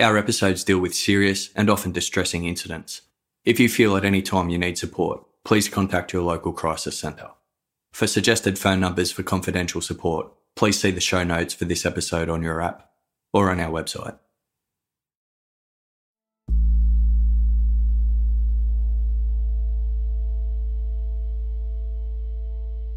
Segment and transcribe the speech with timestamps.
[0.00, 3.02] Our episodes deal with serious and often distressing incidents.
[3.44, 7.30] If you feel at any time you need support, please contact your local crisis centre.
[7.92, 12.28] For suggested phone numbers for confidential support, please see the show notes for this episode
[12.28, 12.88] on your app
[13.32, 14.16] or on our website.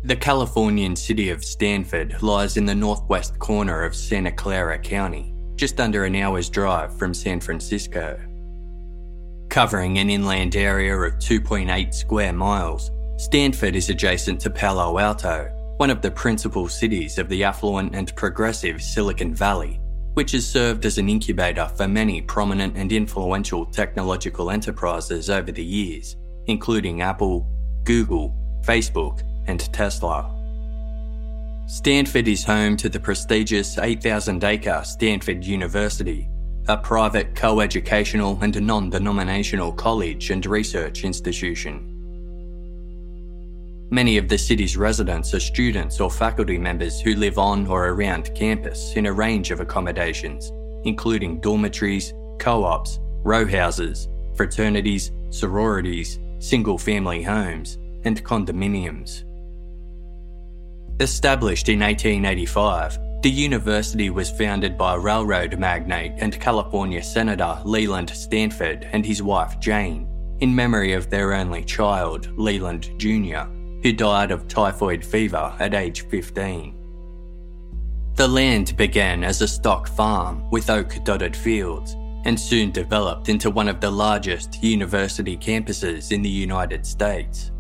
[0.04, 5.80] The Californian city of Stanford lies in the northwest corner of Santa Clara County, just
[5.80, 8.20] under an hour's drive from San Francisco.
[9.50, 15.92] Covering an inland area of 2.8 square miles, Stanford is adjacent to Palo Alto, one
[15.92, 19.80] of the principal cities of the affluent and progressive Silicon Valley,
[20.16, 25.64] which has served as an incubator for many prominent and influential technological enterprises over the
[25.64, 26.16] years,
[26.48, 27.46] including Apple,
[27.84, 30.41] Google, Facebook, and Tesla.
[31.72, 36.28] Stanford is home to the prestigious 8,000 acre Stanford University,
[36.68, 41.88] a private co educational and non denominational college and research institution.
[43.90, 48.36] Many of the city's residents are students or faculty members who live on or around
[48.36, 50.52] campus in a range of accommodations,
[50.84, 59.24] including dormitories, co ops, row houses, fraternities, sororities, single family homes, and condominiums.
[61.00, 68.88] Established in 1885, the university was founded by railroad magnate and California Senator Leland Stanford
[68.92, 70.08] and his wife Jane,
[70.40, 73.48] in memory of their only child, Leland Jr.,
[73.84, 76.76] who died of typhoid fever at age 15.
[78.16, 81.96] The land began as a stock farm with oak dotted fields
[82.26, 87.52] and soon developed into one of the largest university campuses in the United States.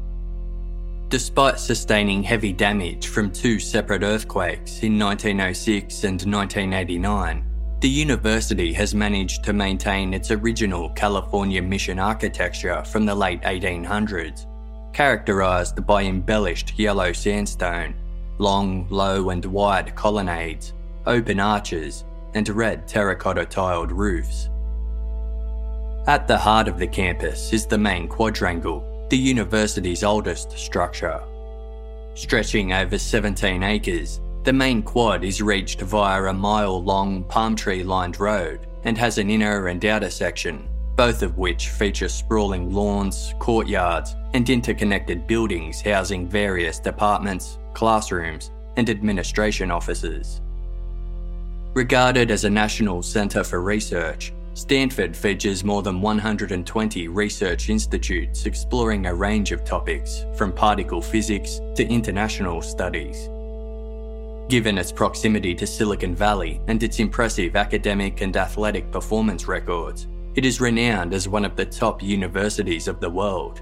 [1.12, 7.44] Despite sustaining heavy damage from two separate earthquakes in 1906 and 1989,
[7.82, 14.46] the university has managed to maintain its original California mission architecture from the late 1800s,
[14.94, 17.94] characterised by embellished yellow sandstone,
[18.38, 20.72] long, low, and wide colonnades,
[21.08, 22.06] open arches,
[22.36, 24.48] and red terracotta tiled roofs.
[26.08, 31.22] At the heart of the campus is the main quadrangle, the university's oldest structure.
[32.16, 37.84] Stretching over 17 acres, the main quad is reached via a mile long palm tree
[37.84, 43.34] lined road and has an inner and outer section, both of which feature sprawling lawns,
[43.38, 50.40] courtyards, and interconnected buildings housing various departments, classrooms, and administration offices.
[51.74, 59.06] Regarded as a national centre for research, Stanford features more than 120 research institutes exploring
[59.06, 63.30] a range of topics, from particle physics to international studies.
[64.50, 70.44] Given its proximity to Silicon Valley and its impressive academic and athletic performance records, it
[70.44, 73.62] is renowned as one of the top universities of the world.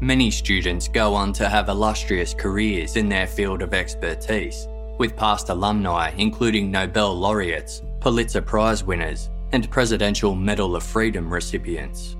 [0.00, 4.68] Many students go on to have illustrious careers in their field of expertise,
[4.98, 12.16] with past alumni including Nobel laureates, Pulitzer Prize winners, and Presidential Medal of Freedom recipients.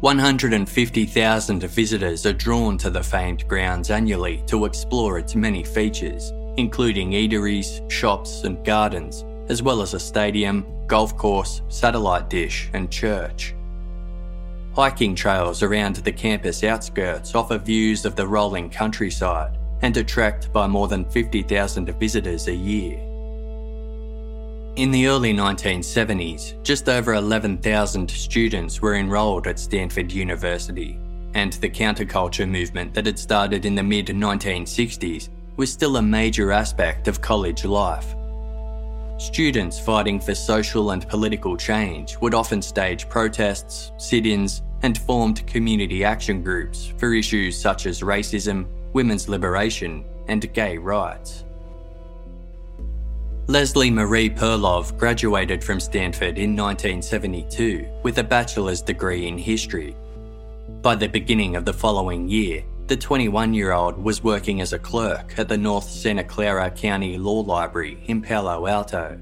[0.00, 7.10] 150,000 visitors are drawn to the famed grounds annually to explore its many features, including
[7.10, 13.54] eateries, shops, and gardens, as well as a stadium, golf course, satellite dish, and church.
[14.74, 20.66] Hiking trails around the campus outskirts offer views of the rolling countryside and attract by
[20.66, 23.09] more than 50,000 visitors a year.
[24.76, 30.96] In the early 1970s, just over 11,000 students were enrolled at Stanford University,
[31.34, 36.52] and the counterculture movement that had started in the mid 1960s was still a major
[36.52, 38.14] aspect of college life.
[39.18, 45.44] Students fighting for social and political change would often stage protests, sit ins, and formed
[45.48, 51.44] community action groups for issues such as racism, women's liberation, and gay rights.
[53.50, 59.96] Leslie Marie Perlov graduated from Stanford in 1972 with a bachelor's degree in history.
[60.82, 64.78] By the beginning of the following year, the 21 year old was working as a
[64.78, 69.18] clerk at the North Santa Clara County Law Library in Palo Alto.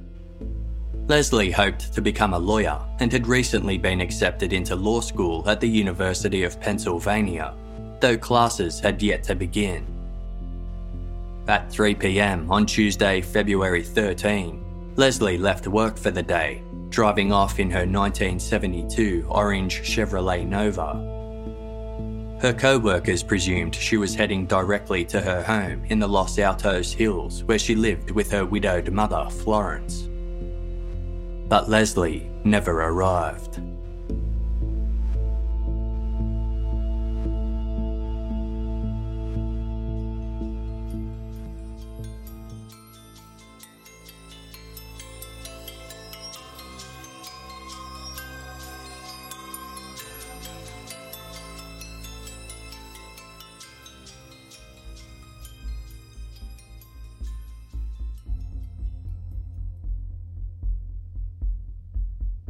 [1.06, 5.58] Leslie hoped to become a lawyer and had recently been accepted into law school at
[5.58, 7.54] the University of Pennsylvania,
[8.00, 9.86] though classes had yet to begin.
[11.48, 17.58] At 3 pm on Tuesday, February 13, Leslie left work for the day, driving off
[17.58, 20.92] in her 1972 orange Chevrolet Nova.
[22.42, 26.92] Her co workers presumed she was heading directly to her home in the Los Altos
[26.92, 30.06] Hills, where she lived with her widowed mother, Florence.
[31.48, 33.58] But Leslie never arrived.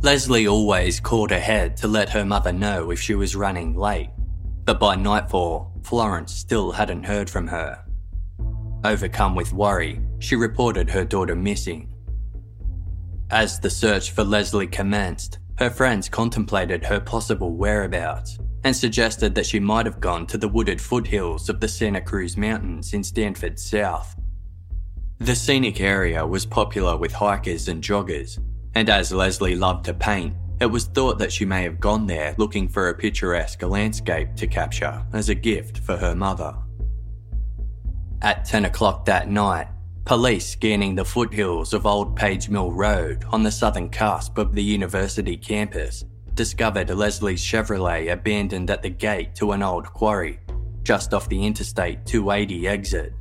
[0.08, 4.08] Leslie always called ahead to let her mother know if she was running late,
[4.64, 7.84] but by nightfall, Florence still hadn't heard from her.
[8.84, 11.92] Overcome with worry, she reported her daughter missing.
[13.28, 19.44] As the search for Leslie commenced, her friends contemplated her possible whereabouts and suggested that
[19.44, 23.58] she might have gone to the wooded foothills of the Santa Cruz Mountains in Stanford
[23.58, 24.16] South.
[25.18, 28.38] The scenic area was popular with hikers and joggers,
[28.74, 32.34] and as Leslie loved to paint, it was thought that she may have gone there
[32.36, 36.54] looking for a picturesque landscape to capture as a gift for her mother.
[38.22, 39.68] At 10 o'clock that night,
[40.04, 44.62] police scanning the foothills of Old Page Mill Road on the southern cusp of the
[44.62, 46.04] university campus
[46.34, 50.40] discovered Leslie's Chevrolet abandoned at the gate to an old quarry
[50.82, 53.12] just off the Interstate 280 exit.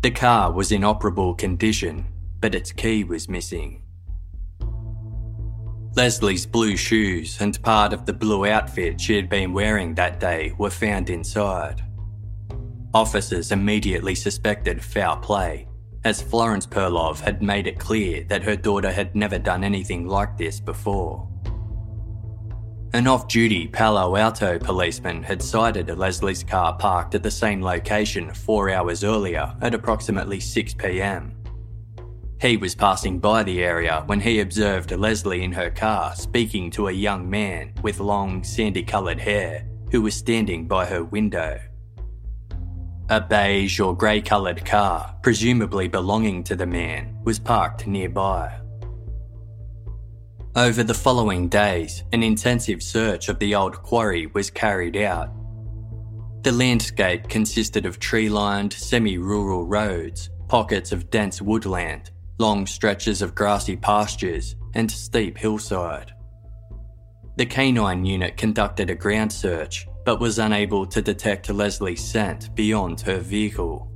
[0.00, 2.06] The car was in operable condition,
[2.40, 3.82] but its key was missing.
[5.98, 10.54] Leslie's blue shoes and part of the blue outfit she had been wearing that day
[10.56, 11.82] were found inside.
[12.94, 15.66] Officers immediately suspected foul play,
[16.04, 20.38] as Florence Perlov had made it clear that her daughter had never done anything like
[20.38, 21.28] this before.
[22.92, 28.32] An off duty Palo Alto policeman had sighted Leslie's car parked at the same location
[28.32, 31.37] four hours earlier at approximately 6 pm.
[32.40, 36.86] He was passing by the area when he observed Leslie in her car speaking to
[36.86, 41.58] a young man with long, sandy coloured hair who was standing by her window.
[43.10, 48.60] A beige or grey coloured car, presumably belonging to the man, was parked nearby.
[50.54, 55.30] Over the following days, an intensive search of the old quarry was carried out.
[56.42, 63.22] The landscape consisted of tree lined, semi rural roads, pockets of dense woodland, long stretches
[63.22, 66.12] of grassy pastures, and steep hillside.
[67.36, 73.00] The canine unit conducted a ground search but was unable to detect Leslie's scent beyond
[73.02, 73.92] her vehicle.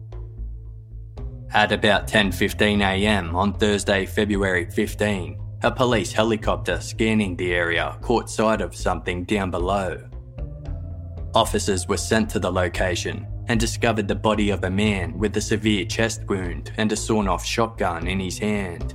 [1.55, 3.35] At about 10:15 a.m.
[3.35, 9.51] on Thursday, February 15, a police helicopter scanning the area caught sight of something down
[9.51, 9.99] below.
[11.35, 15.41] Officers were sent to the location and discovered the body of a man with a
[15.41, 18.95] severe chest wound and a sawn off shotgun in his hand.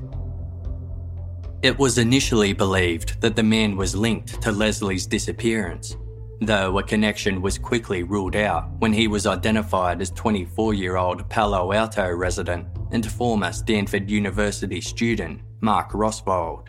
[1.63, 5.97] It was initially believed that the man was linked to Leslie's disappearance,
[6.39, 11.27] though a connection was quickly ruled out when he was identified as 24 year old
[11.29, 16.67] Palo Alto resident and former Stanford University student Mark Rosvold.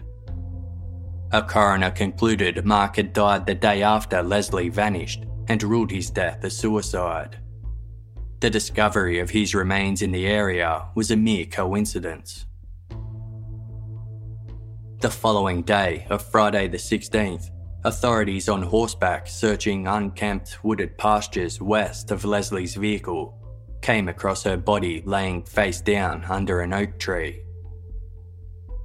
[1.32, 6.42] A coroner concluded Mark had died the day after Leslie vanished and ruled his death
[6.44, 7.38] a suicide.
[8.40, 12.46] The discovery of his remains in the area was a mere coincidence.
[15.00, 17.50] The following day of Friday the 16th,
[17.84, 23.34] authorities on horseback searching unkempt wooded pastures west of Leslie's vehicle
[23.82, 27.42] came across her body laying face down under an oak tree.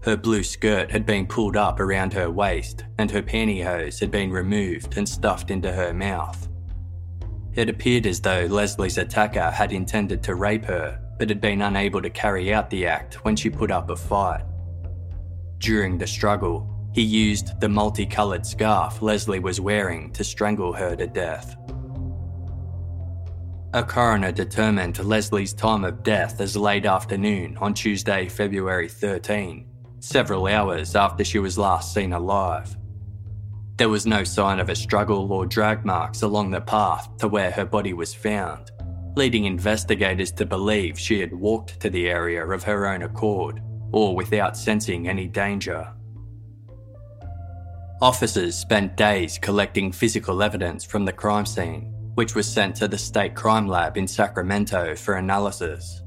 [0.01, 4.31] Her blue skirt had been pulled up around her waist, and her pantyhose had been
[4.31, 6.49] removed and stuffed into her mouth.
[7.55, 12.01] It appeared as though Leslie's attacker had intended to rape her, but had been unable
[12.01, 14.43] to carry out the act when she put up a fight.
[15.59, 21.07] During the struggle, he used the multicoloured scarf Leslie was wearing to strangle her to
[21.07, 21.55] death.
[23.75, 29.67] A coroner determined Leslie's time of death as late afternoon on Tuesday, February 13,
[29.99, 32.75] several hours after she was last seen alive.
[33.77, 37.49] There was no sign of a struggle or drag marks along the path to where
[37.51, 38.69] her body was found,
[39.15, 43.61] leading investigators to believe she had walked to the area of her own accord
[43.91, 45.91] or without sensing any danger.
[47.99, 52.97] Officers spent days collecting physical evidence from the crime scene, which was sent to the
[52.97, 56.03] State Crime Lab in Sacramento for analysis.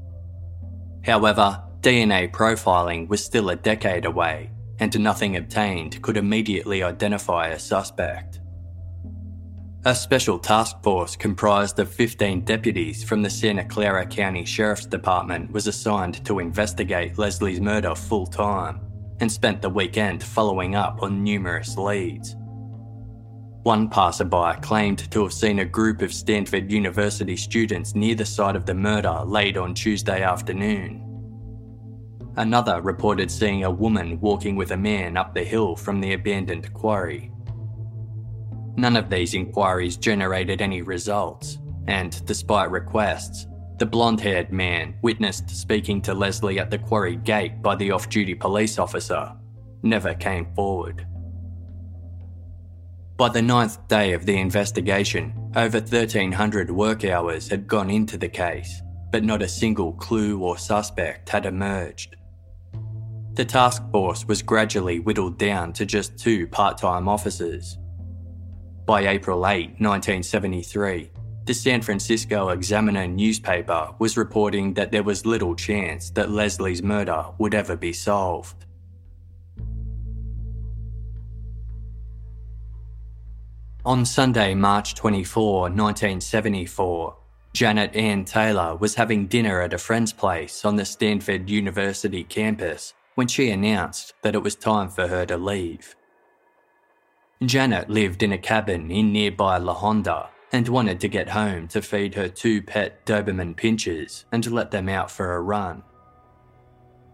[1.03, 7.47] However, DNA profiling was still a decade away, and to nothing obtained could immediately identify
[7.47, 8.39] a suspect.
[9.85, 15.51] A special task force comprised of 15 deputies from the Santa Clara County Sheriff's Department
[15.51, 18.81] was assigned to investigate Leslie's murder full time
[19.19, 22.35] and spent the weekend following up on numerous leads.
[23.63, 28.55] One passerby claimed to have seen a group of Stanford University students near the site
[28.55, 31.06] of the murder late on Tuesday afternoon.
[32.37, 36.71] Another reported seeing a woman walking with a man up the hill from the abandoned
[36.71, 37.31] quarry.
[38.75, 43.47] None of these inquiries generated any results, and despite requests,
[43.79, 48.07] the blonde haired man witnessed speaking to Leslie at the quarry gate by the off
[48.07, 49.33] duty police officer
[49.81, 51.07] never came forward.
[53.17, 58.29] By the ninth day of the investigation, over 1,300 work hours had gone into the
[58.29, 62.16] case, but not a single clue or suspect had emerged.
[63.37, 67.77] The task force was gradually whittled down to just two part time officers.
[68.87, 71.11] By April 8, 1973,
[71.45, 77.25] the San Francisco Examiner newspaper was reporting that there was little chance that Leslie's murder
[77.37, 78.65] would ever be solved.
[83.85, 87.15] On Sunday, March 24, 1974,
[87.53, 92.95] Janet Ann Taylor was having dinner at a friend's place on the Stanford University campus
[93.17, 95.95] when she announced that it was time for her to leave.
[97.43, 101.81] Janet lived in a cabin in nearby La Honda and wanted to get home to
[101.81, 105.81] feed her two pet Doberman pinchers and let them out for a run.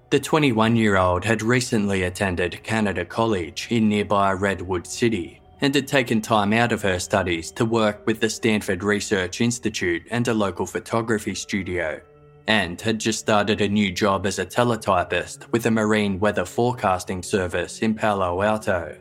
[0.09, 5.87] The 21 year old had recently attended Canada College in nearby Redwood City and had
[5.87, 10.33] taken time out of her studies to work with the Stanford Research Institute and a
[10.33, 12.01] local photography studio
[12.47, 17.23] and had just started a new job as a teletypist with a marine weather forecasting
[17.23, 18.97] service in Palo Alto.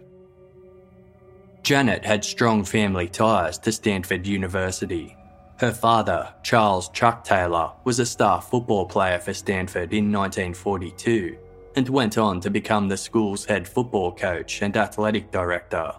[1.62, 5.16] Janet had strong family ties to Stanford University.
[5.58, 11.38] Her father, Charles Chuck Taylor, was a star football player for Stanford in 1942
[11.76, 15.92] and went on to become the school's head football coach and athletic director.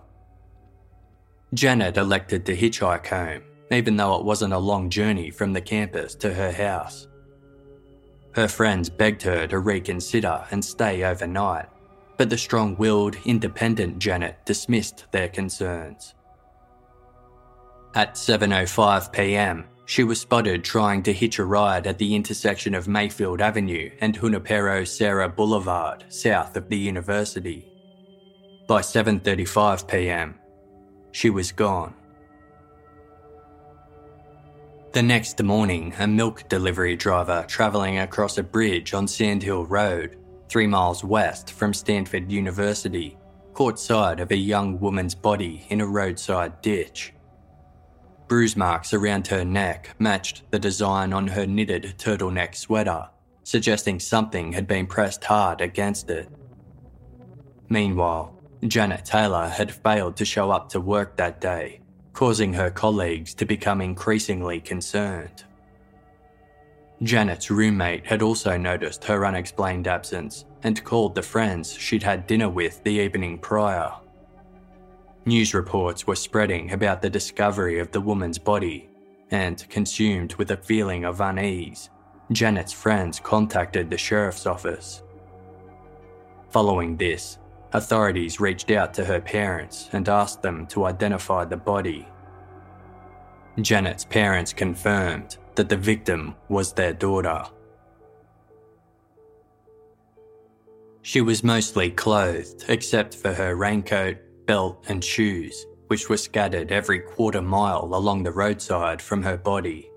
[1.54, 6.16] Janet elected to hitchhike home, even though it wasn't a long journey from the campus
[6.16, 7.08] to her house.
[8.36, 11.68] Her friends begged her to reconsider and stay overnight,
[12.18, 16.16] but the strong willed, independent Janet dismissed their concerns.
[17.96, 22.88] At 7:05 p.m., she was spotted trying to hitch a ride at the intersection of
[22.88, 27.68] Mayfield Avenue and Junipero Serra Boulevard, south of the university.
[28.68, 30.40] By 7:35 p.m.,
[31.12, 31.94] she was gone.
[34.94, 40.20] The next morning, a milk delivery driver travelling across a bridge on Sandhill Road,
[40.50, 43.18] three miles west from Stanford University,
[43.56, 47.12] caught sight of a young woman's body in a roadside ditch.
[48.28, 53.10] Bruise marks around her neck matched the design on her knitted turtleneck sweater,
[53.44, 56.30] suggesting something had been pressed hard against it.
[57.68, 61.80] Meanwhile, Janet Taylor had failed to show up to work that day
[62.14, 65.44] causing her colleagues to become increasingly concerned.
[67.02, 72.50] Janet's roommate had also noticed her unexplained absence and called the friends she'd had dinner
[72.50, 73.92] with the evening prior.
[75.26, 78.90] News reports were spreading about the discovery of the woman's body,
[79.32, 81.90] and consumed with a feeling of unease,
[82.32, 85.04] Janet's friends contacted the sheriff's office.
[86.52, 87.40] Following this,
[87.74, 92.08] Authorities reached out to her parents and asked them to identify the body.
[93.60, 97.44] Janet's parents confirmed that the victim was their daughter.
[101.02, 107.00] She was mostly clothed except for her raincoat, belt, and shoes, which were scattered every
[107.00, 109.90] quarter mile along the roadside from her body.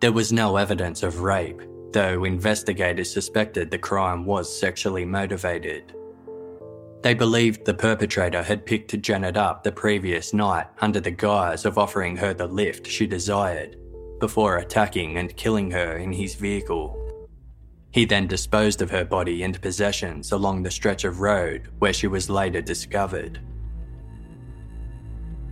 [0.00, 5.94] There was no evidence of rape, though investigators suspected the crime was sexually motivated.
[7.02, 11.78] They believed the perpetrator had picked Janet up the previous night under the guise of
[11.78, 13.76] offering her the lift she desired,
[14.18, 16.96] before attacking and killing her in his vehicle.
[17.90, 22.06] He then disposed of her body and possessions along the stretch of road where she
[22.06, 23.40] was later discovered.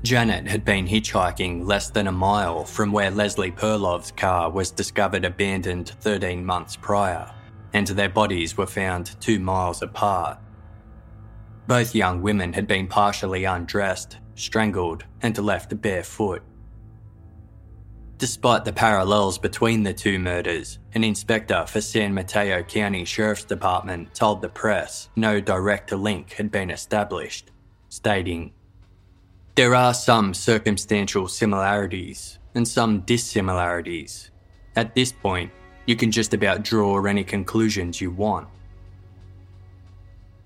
[0.04, 5.24] Janet had been hitchhiking less than a mile from where Leslie Perlov's car was discovered
[5.24, 7.32] abandoned 13 months prior,
[7.72, 10.38] and their bodies were found two miles apart.
[11.68, 16.42] Both young women had been partially undressed, strangled, and left barefoot.
[18.16, 24.14] Despite the parallels between the two murders, an inspector for San Mateo County Sheriff's Department
[24.14, 27.50] told the press no direct link had been established,
[27.90, 28.54] stating,
[29.54, 34.30] There are some circumstantial similarities and some dissimilarities.
[34.74, 35.52] At this point,
[35.84, 38.48] you can just about draw any conclusions you want.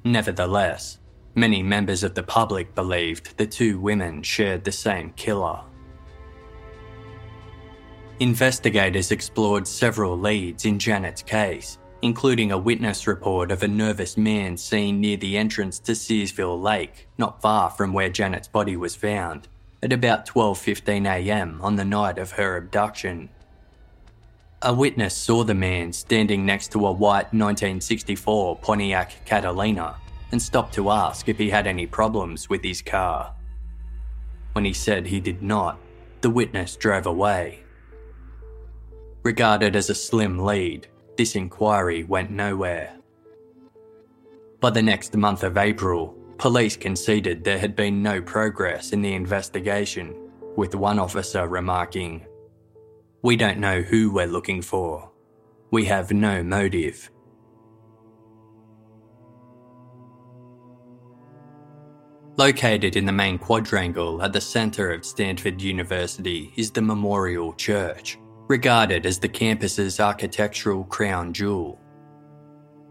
[0.05, 0.99] Nevertheless,
[1.35, 5.61] many members of the public believed the two women shared the same killer.
[8.21, 14.57] Investigators explored several leads in Janet's case, including a witness report of a nervous man
[14.57, 19.49] seen near the entrance to Searsville Lake, not far from where Janet's body was found,
[19.83, 21.59] at about 12:15 a.m.
[21.63, 23.29] on the night of her abduction.
[24.61, 29.97] A witness saw the man standing next to a white 1964 Pontiac Catalina
[30.33, 33.35] and stopped to ask if he had any problems with his car.
[34.55, 35.79] When he said he did not,
[36.23, 37.61] the witness drove away.
[39.23, 42.97] Regarded as a slim lead, this inquiry went nowhere.
[44.61, 49.15] By the next month of April, police conceded there had been no progress in the
[49.15, 50.17] investigation,
[50.57, 52.27] with one officer remarking,
[53.23, 55.11] We don't know who we're looking for.
[55.71, 57.11] We have no motive.
[62.39, 68.19] Located in the main quadrangle at the centre of Stanford University is the Memorial Church,
[68.49, 71.79] regarded as the campus's architectural crown jewel.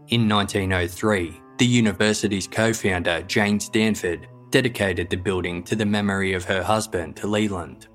[0.08, 6.44] In 1903, the university's co founder, Jane Stanford, dedicated the building to the memory of
[6.44, 7.88] her husband, Leland.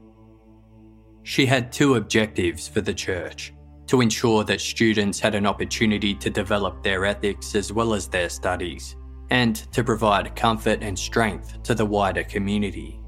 [1.23, 3.53] She had two objectives for the church
[3.85, 8.27] to ensure that students had an opportunity to develop their ethics as well as their
[8.27, 8.97] studies,
[9.29, 12.99] and to provide comfort and strength to the wider community.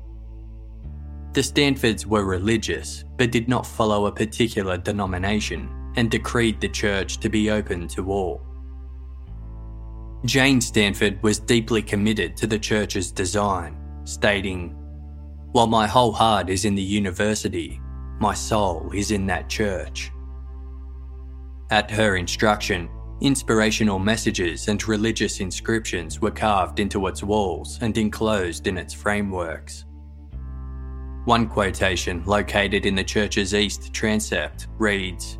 [1.34, 7.20] The Stanfords were religious, but did not follow a particular denomination and decreed the church
[7.20, 8.42] to be open to all.
[10.26, 14.76] Jane Stanford was deeply committed to the church's design, stating,
[15.52, 17.80] While my whole heart is in the university,
[18.20, 20.12] my soul is in that church.
[21.70, 22.90] At her instruction,
[23.22, 29.86] inspirational messages and religious inscriptions were carved into its walls and enclosed in its frameworks.
[31.26, 35.38] One quotation, located in the church's east transept, reads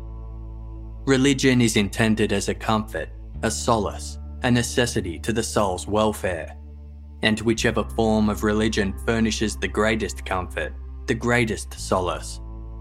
[1.06, 3.08] Religion is intended as a comfort,
[3.42, 6.56] a solace, a necessity to the soul's welfare.
[7.22, 10.74] And whichever form of religion furnishes the greatest comfort,
[11.06, 12.40] the greatest solace,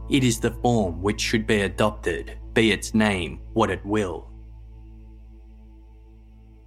[0.09, 4.28] it is the form which should be adopted, be its name what it will.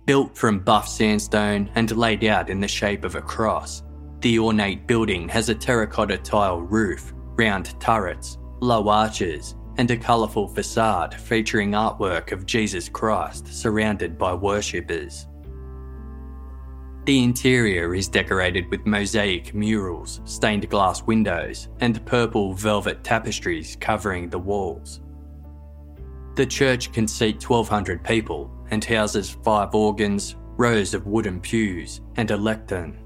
[0.05, 3.85] Built from buff sandstone and laid out in the shape of a cross,
[4.19, 10.49] the ornate building has a terracotta tile roof, round turrets, low arches, and a colourful
[10.49, 15.29] facade featuring artwork of Jesus Christ surrounded by worshippers.
[17.05, 24.31] The interior is decorated with mosaic murals, stained glass windows, and purple velvet tapestries covering
[24.31, 25.01] the walls.
[26.35, 32.31] The church can seat 1,200 people and houses five organs, rows of wooden pews, and
[32.31, 32.99] a lectern.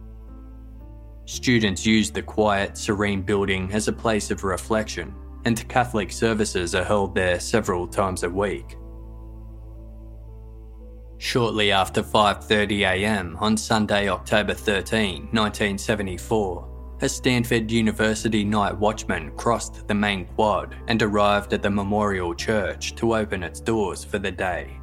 [1.24, 5.12] Students use the quiet, serene building as a place of reflection,
[5.44, 8.76] and Catholic services are held there several times a week.
[11.18, 13.37] Shortly after 5:30 a.m.
[13.40, 21.02] on Sunday, October 13, 1974, a Stanford University night watchman crossed the main quad and
[21.02, 24.79] arrived at the Memorial Church to open its doors for the day.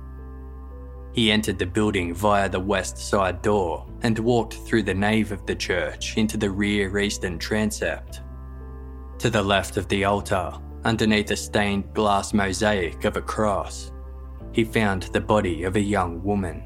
[1.13, 5.45] He entered the building via the west side door and walked through the nave of
[5.45, 8.21] the church into the rear eastern transept.
[9.19, 10.51] To the left of the altar,
[10.83, 13.91] underneath a stained glass mosaic of a cross,
[14.51, 16.63] he found the body of a young woman.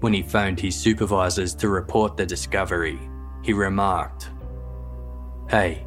[0.00, 2.98] When he phoned his supervisors to report the discovery,
[3.42, 4.30] he remarked,
[5.48, 5.86] Hey,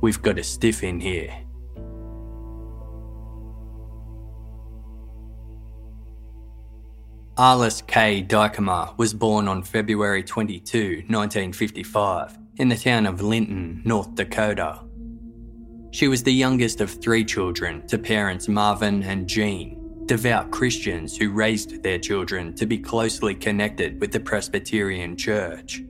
[0.00, 1.45] we've got a stiff in here.
[7.36, 8.22] Arlis K.
[8.22, 14.80] Dykema was born on February 22, 1955, in the town of Linton, North Dakota.
[15.90, 21.30] She was the youngest of three children to parents Marvin and Jean, devout Christians who
[21.30, 25.80] raised their children to be closely connected with the Presbyterian Church.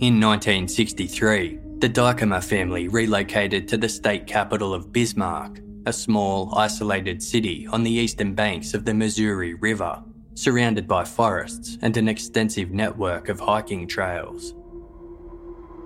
[0.00, 7.22] In 1963, the Dykema family relocated to the state capital of Bismarck, a small, isolated
[7.22, 10.02] city on the eastern banks of the Missouri River,
[10.34, 14.54] surrounded by forests and an extensive network of hiking trails.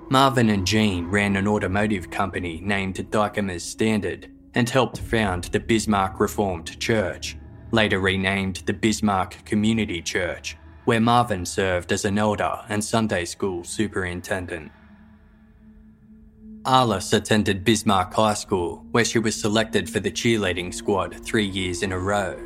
[0.09, 6.21] Marvin and Jean ran an automotive company named Dykema's Standard and helped found the Bismarck
[6.21, 7.37] Reformed Church,
[7.73, 13.65] later renamed the Bismarck Community Church, where Marvin served as an elder and Sunday school
[13.65, 14.71] superintendent.
[16.67, 21.83] Arlis attended Bismarck High School, where she was selected for the cheerleading squad three years
[21.83, 22.37] in a row.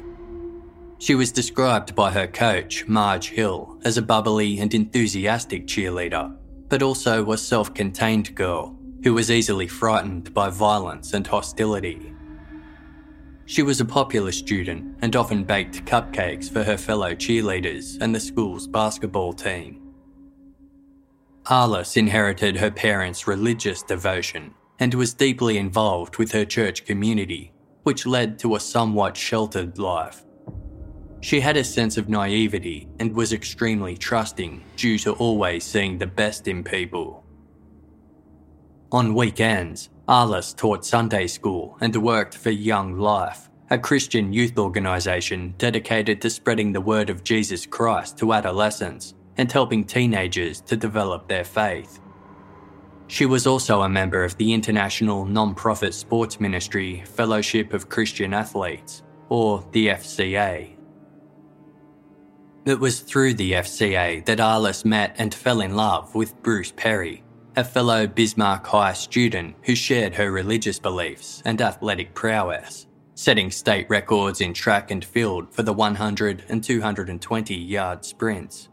[0.99, 6.37] She was described by her coach, Marge Hill, as a bubbly and enthusiastic cheerleader
[6.71, 12.15] but also a self contained girl who was easily frightened by violence and hostility.
[13.45, 18.21] She was a popular student and often baked cupcakes for her fellow cheerleaders and the
[18.21, 19.80] school's basketball team.
[21.47, 28.07] Arlis inherited her parents' religious devotion and was deeply involved with her church community, which
[28.07, 30.25] led to a somewhat sheltered life.
[31.23, 36.07] She had a sense of naivety and was extremely trusting due to always seeing the
[36.07, 37.25] best in people.
[38.93, 45.55] On weekends, Arlis taught Sunday school and worked for Young Life, a Christian youth organisation
[45.59, 51.29] dedicated to spreading the word of Jesus Christ to adolescents and helping teenagers to develop
[51.29, 52.01] their faith.
[53.11, 58.33] She was also a member of the international non profit sports ministry Fellowship of Christian
[58.33, 60.77] Athletes, or the FCA.
[62.67, 67.25] It was through the FCA that Arlis met and fell in love with Bruce Perry,
[67.57, 73.91] a fellow Bismarck High student who shared her religious beliefs and athletic prowess, setting state
[73.91, 78.70] records in track and field for the 100 and 220 yard sprints.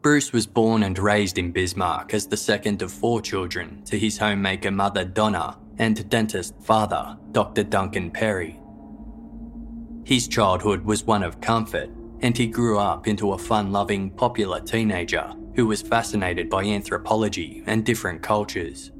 [0.00, 4.16] Bruce was born and raised in Bismarck as the second of four children to his
[4.16, 7.64] homemaker mother Donna and dentist father, Dr.
[7.64, 8.60] Duncan Perry.
[10.04, 14.60] His childhood was one of comfort and he grew up into a fun loving, popular
[14.60, 18.92] teenager who was fascinated by anthropology and different cultures.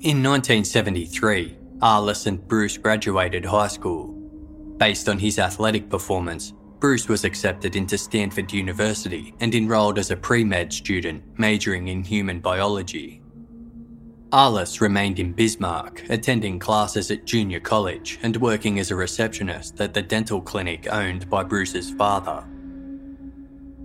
[0.00, 4.08] In 1973, Arlis and Bruce graduated high school.
[4.76, 10.16] Based on his athletic performance, Bruce was accepted into Stanford University and enrolled as a
[10.16, 13.20] pre med student majoring in human biology.
[14.30, 19.94] Arlis remained in Bismarck, attending classes at junior college and working as a receptionist at
[19.94, 22.44] the dental clinic owned by Bruce's father.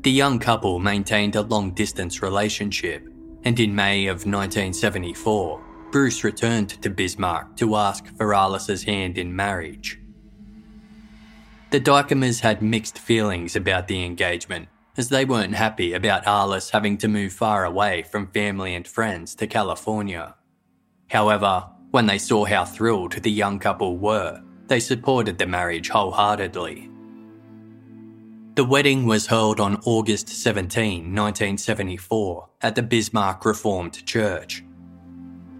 [0.02, 3.08] The young couple maintained a long distance relationship,
[3.46, 9.34] and in May of 1974, Bruce returned to Bismarck to ask for Arlis's hand in
[9.34, 10.03] marriage.
[11.74, 17.00] The Dykemas had mixed feelings about the engagement as they weren't happy about Arlis having
[17.00, 20.36] to move far away from family and friends to California.
[21.10, 26.92] However, when they saw how thrilled the young couple were, they supported the marriage wholeheartedly.
[28.54, 34.64] The wedding was held on August 17, 1974, at the Bismarck Reformed Church.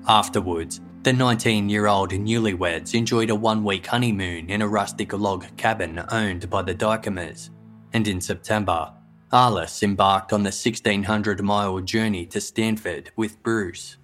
[0.08, 5.46] Afterwards, the 19 year old newlyweds enjoyed a one week honeymoon in a rustic log
[5.58, 7.50] cabin owned by the Dykemas,
[7.92, 8.94] and in September,
[9.34, 13.98] Arlis embarked on the 1600 mile journey to Stanford with Bruce.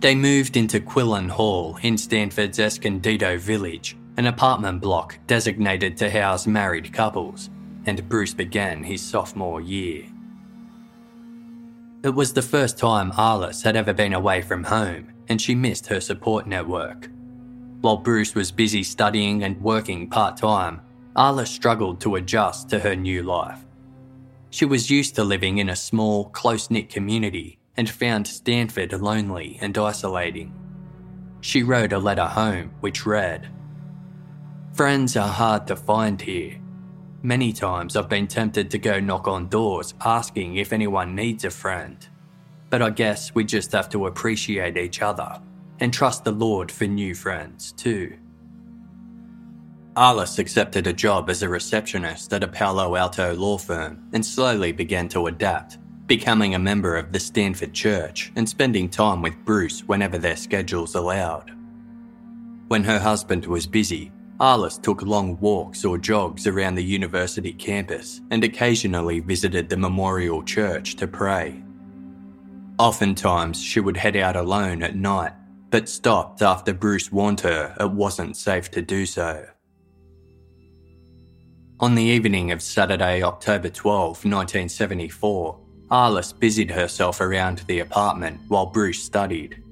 [0.00, 6.48] They moved into Quillan Hall in Stanford's Escondido Village, an apartment block designated to house
[6.48, 7.50] married couples,
[7.86, 10.06] and Bruce began his sophomore year.
[12.02, 15.86] It was the first time Arlis had ever been away from home, and she missed
[15.86, 17.08] her support network.
[17.80, 20.82] While Bruce was busy studying and working part time,
[21.16, 23.64] Arlis struggled to adjust to her new life.
[24.50, 29.56] She was used to living in a small, close knit community and found Stanford lonely
[29.62, 30.52] and isolating.
[31.40, 33.48] She wrote a letter home which read
[34.72, 36.60] Friends are hard to find here.
[37.22, 41.50] Many times I've been tempted to go knock on doors asking if anyone needs a
[41.50, 42.06] friend.
[42.70, 45.40] But I guess we just have to appreciate each other
[45.80, 48.16] and trust the Lord for new friends too.
[49.96, 54.70] Arlis accepted a job as a receptionist at a Palo Alto law firm and slowly
[54.70, 59.80] began to adapt, becoming a member of the Stanford Church and spending time with Bruce
[59.80, 61.50] whenever their schedules allowed.
[62.68, 68.20] When her husband was busy, Arlis took long walks or jogs around the university campus
[68.30, 71.62] and occasionally visited the Memorial Church to pray.
[72.80, 75.32] Oftentimes, she would head out alone at night,
[75.68, 79.44] but stopped after Bruce warned her it wasn't safe to do so.
[81.78, 88.64] On the evening of Saturday, October 12, 1974, Arlis busied herself around the apartment while
[88.64, 89.62] Bruce studied.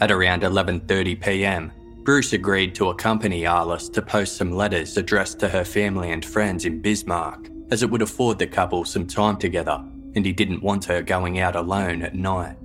[0.00, 1.72] At around 11:30 p.m.,
[2.04, 6.64] Bruce agreed to accompany Arlis to post some letters addressed to her family and friends
[6.64, 9.82] in Bismarck, as it would afford the couple some time together,
[10.14, 12.56] and he didn't want her going out alone at night.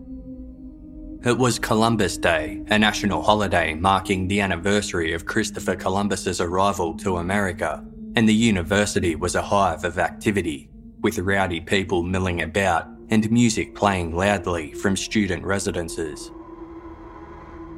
[1.24, 7.18] It was Columbus Day, a national holiday marking the anniversary of Christopher Columbus's arrival to
[7.18, 7.84] America
[8.16, 10.70] and the university was a hive of activity,
[11.02, 16.32] with rowdy people milling about and music playing loudly from student residences.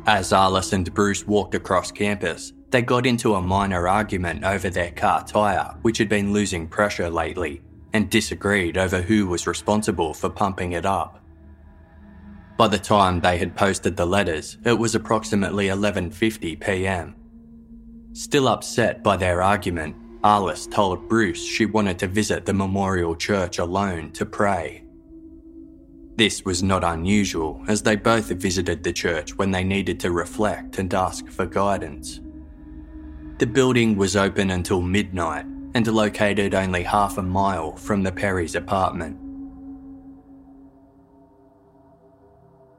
[0.06, 4.92] As Arlis and Bruce walked across campus, they got into a minor argument over their
[4.92, 7.62] car tyre, which had been losing pressure lately,
[7.94, 11.24] and disagreed over who was responsible for pumping it up.
[12.58, 17.16] By the time they had posted the letters, it was approximately 11:50 p.m.
[18.14, 23.60] Still upset by their argument, Arlis told Bruce she wanted to visit the memorial church
[23.60, 24.84] alone to pray.
[26.16, 30.80] This was not unusual, as they both visited the church when they needed to reflect
[30.80, 32.20] and ask for guidance.
[33.38, 38.56] The building was open until midnight and located only half a mile from the Perry's
[38.56, 39.18] apartment.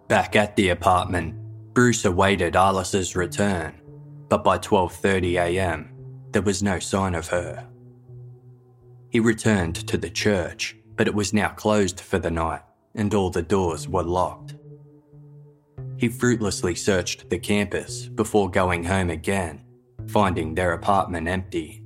[0.08, 1.34] Back at the apartment,
[1.74, 3.74] Bruce awaited Arlis's return,
[4.28, 5.90] but by 12:30 a.m.,
[6.32, 7.66] there was no sign of her.
[9.10, 12.62] He returned to the church, but it was now closed for the night
[12.94, 14.56] and all the doors were locked.
[15.96, 19.64] He fruitlessly searched the campus before going home again,
[20.08, 21.82] finding their apartment empty.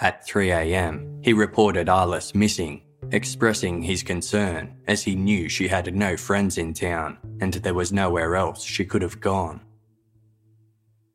[0.00, 6.16] At 3am, he reported Arlis missing, expressing his concern as he knew she had no
[6.16, 9.60] friends in town and there was nowhere else she could have gone.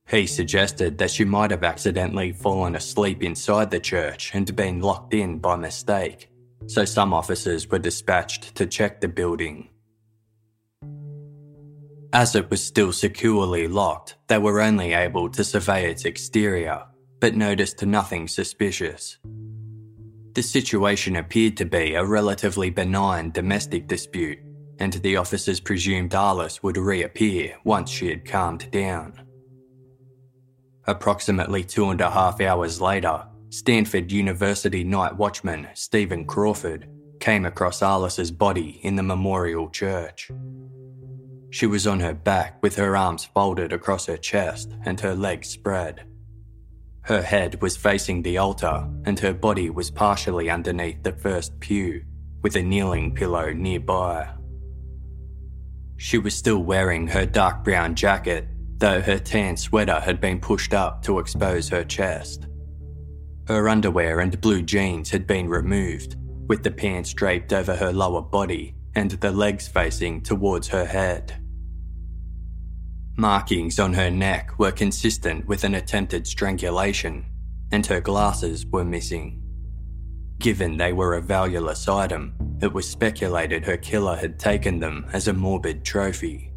[0.08, 5.15] He suggested that she might have accidentally fallen asleep inside the church and been locked
[5.15, 6.30] in by mistake,
[6.67, 9.69] so some officers were dispatched to check the building.
[12.13, 16.84] As it was still securely locked, they were only able to survey its exterior,
[17.25, 19.17] but noticed nothing suspicious.
[20.33, 24.38] The situation appeared to be a relatively benign domestic dispute,
[24.77, 29.23] and the officers presumed Arlis would reappear once she had calmed down.
[30.85, 36.88] Approximately two and a half hours later, Stanford University night watchman Stephen Crawford
[37.19, 40.29] came across Arlis's body in the memorial church.
[41.49, 45.47] She was on her back with her arms folded across her chest and her legs
[45.47, 46.05] spread.
[47.06, 52.04] Her head was facing the altar and her body was partially underneath the first pew,
[52.41, 54.28] with a kneeling pillow nearby.
[55.98, 60.74] She was still wearing her dark brown jacket though her tan sweater had been pushed
[60.74, 62.48] up to expose her chest.
[63.48, 66.15] Her underwear and blue jeans had been removed,
[66.48, 71.44] with the pants draped over her lower body and the legs facing towards her head.
[73.17, 77.25] Markings on her neck were consistent with an attempted strangulation,
[77.71, 79.41] and her glasses were missing.
[80.38, 85.30] Given they were a valueless item, it was speculated her killer had taken them as
[85.30, 86.51] a morbid trophy.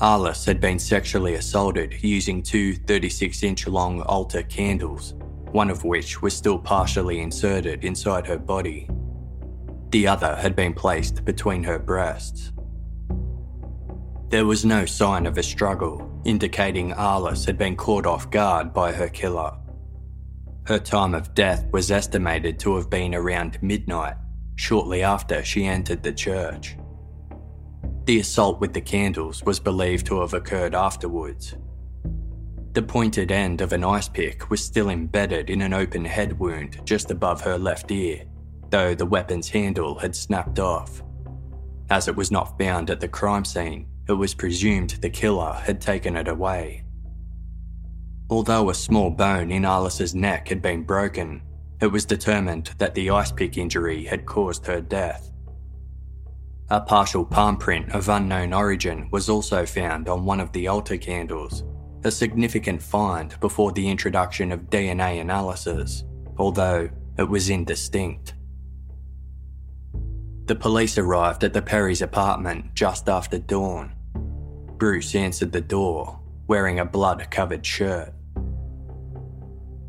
[0.00, 5.14] Arlis had been sexually assaulted using two 36 inch long altar candles,
[5.52, 8.88] one of which was still partially inserted inside her body.
[9.90, 12.50] The other had been placed between her breasts.
[14.30, 18.92] There was no sign of a struggle, indicating Arlis had been caught off guard by
[18.92, 19.56] her killer.
[20.68, 24.14] Her time of death was estimated to have been around midnight,
[24.54, 26.76] shortly after she entered the church.
[28.04, 31.56] The assault with the candles was believed to have occurred afterwards.
[32.74, 36.80] The pointed end of an ice pick was still embedded in an open head wound
[36.84, 38.26] just above her left ear,
[38.68, 41.02] though the weapon's handle had snapped off.
[41.90, 45.80] As it was not found at the crime scene, it was presumed the killer had
[45.80, 46.82] taken it away.
[48.28, 51.42] Although a small bone in Arlis's neck had been broken,
[51.80, 55.32] it was determined that the ice pick injury had caused her death.
[56.68, 60.96] A partial palm print of unknown origin was also found on one of the altar
[60.96, 61.64] candles,
[62.04, 66.04] a significant find before the introduction of DNA analysis,
[66.36, 68.34] although it was indistinct.
[70.46, 73.94] The police arrived at the Perry's apartment just after dawn.
[74.80, 78.14] Bruce answered the door, wearing a blood covered shirt.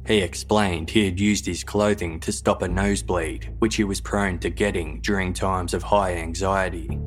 [0.06, 4.38] He explained he had used his clothing to stop a nosebleed, which he was prone
[4.40, 7.00] to getting during times of high anxiety.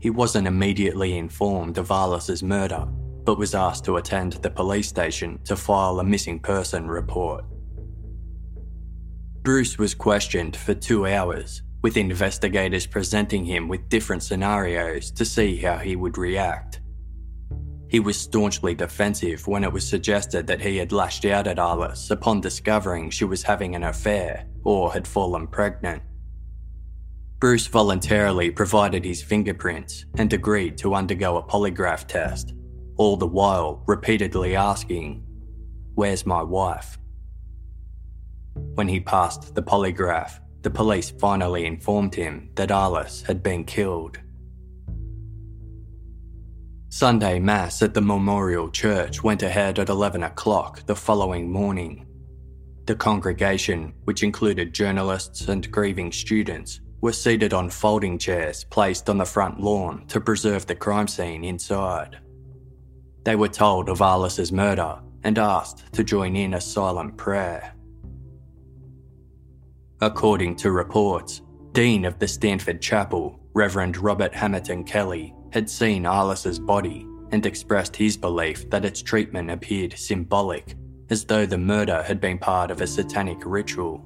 [0.00, 2.88] He wasn't immediately informed of Arlis's murder,
[3.22, 7.44] but was asked to attend the police station to file a missing person report.
[9.42, 15.56] Bruce was questioned for two hours, with investigators presenting him with different scenarios to see
[15.56, 16.80] how he would react.
[17.88, 22.10] He was staunchly defensive when it was suggested that he had lashed out at Arlis
[22.10, 26.02] upon discovering she was having an affair or had fallen pregnant.
[27.40, 32.52] Bruce voluntarily provided his fingerprints and agreed to undergo a polygraph test,
[32.96, 35.24] all the while repeatedly asking,
[35.94, 36.98] Where's my wife?
[38.74, 44.18] When he passed the polygraph, the police finally informed him that Arlis had been killed.
[46.90, 52.06] Sunday Mass at the Memorial Church went ahead at 11 o'clock the following morning.
[52.86, 59.18] The congregation, which included journalists and grieving students, were seated on folding chairs placed on
[59.18, 62.18] the front lawn to preserve the crime scene inside.
[63.24, 67.74] They were told of Arlis's murder and asked to join in a silent prayer.
[70.00, 76.60] According to reports, Dean of the Stanford Chapel, Reverend Robert Hamilton Kelly, had seen Arlis's
[76.60, 80.76] body and expressed his belief that its treatment appeared symbolic,
[81.10, 84.04] as though the murder had been part of a satanic ritual.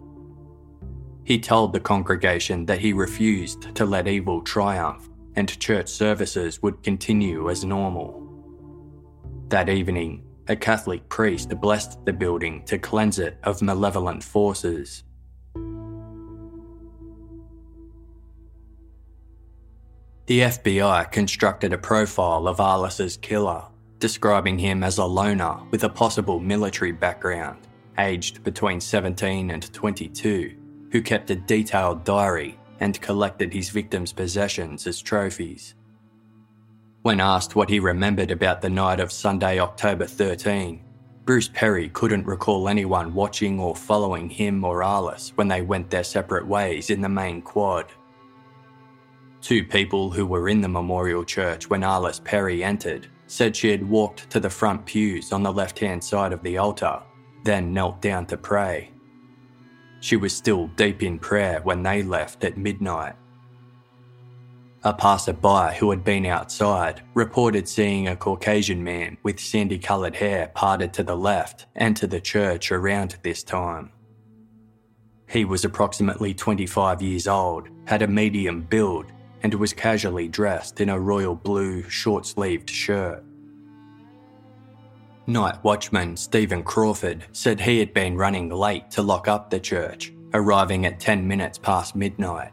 [1.24, 6.82] He told the congregation that he refused to let evil triumph and church services would
[6.82, 8.18] continue as normal.
[9.48, 15.04] That evening, a Catholic priest blessed the building to cleanse it of malevolent forces.
[20.32, 23.64] The FBI constructed a profile of Arlis's killer,
[23.98, 27.58] describing him as a loner with a possible military background,
[27.98, 30.56] aged between 17 and 22,
[30.90, 35.74] who kept a detailed diary and collected his victims' possessions as trophies.
[37.02, 40.82] When asked what he remembered about the night of Sunday, October 13,
[41.26, 46.02] Bruce Perry couldn't recall anyone watching or following him or Arlis when they went their
[46.02, 47.92] separate ways in the main quad.
[49.42, 53.88] Two people who were in the memorial church when Arlis Perry entered said she had
[53.88, 57.02] walked to the front pews on the left hand side of the altar,
[57.42, 58.92] then knelt down to pray.
[59.98, 63.16] She was still deep in prayer when they left at midnight.
[64.84, 70.52] A passerby who had been outside reported seeing a Caucasian man with sandy coloured hair
[70.54, 73.90] parted to the left enter the church around this time.
[75.28, 79.06] He was approximately 25 years old, had a medium build,
[79.42, 83.24] and was casually dressed in a royal blue short sleeved shirt.
[85.26, 90.12] Night watchman Stephen Crawford said he had been running late to lock up the church,
[90.34, 92.50] arriving at 10 minutes past midnight.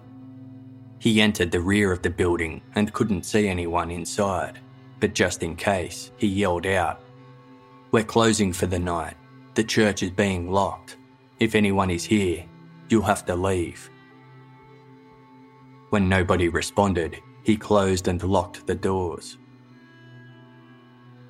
[0.99, 4.59] He entered the rear of the building and couldn't see anyone inside,
[4.99, 7.01] but just in case, he yelled out,
[7.91, 9.15] We're closing for the night.
[9.55, 10.97] The church is being locked.
[11.39, 12.45] If anyone is here,
[12.89, 13.89] you'll have to leave.
[15.89, 19.37] When nobody responded, he closed and locked the doors.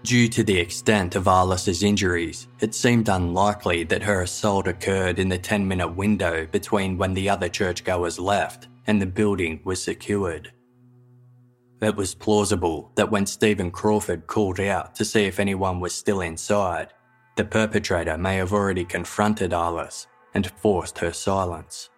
[0.03, 5.29] Due to the extent of Arlis's injuries, it seemed unlikely that her assault occurred in
[5.29, 10.51] the 10 minute window between when the other churchgoers left and the building was secured.
[11.81, 16.21] It was plausible that when Stephen Crawford called out to see if anyone was still
[16.21, 16.93] inside,
[17.35, 21.89] the perpetrator may have already confronted Arlis and forced her silence.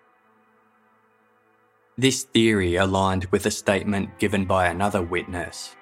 [2.02, 5.76] This theory aligned with a statement given by another witness.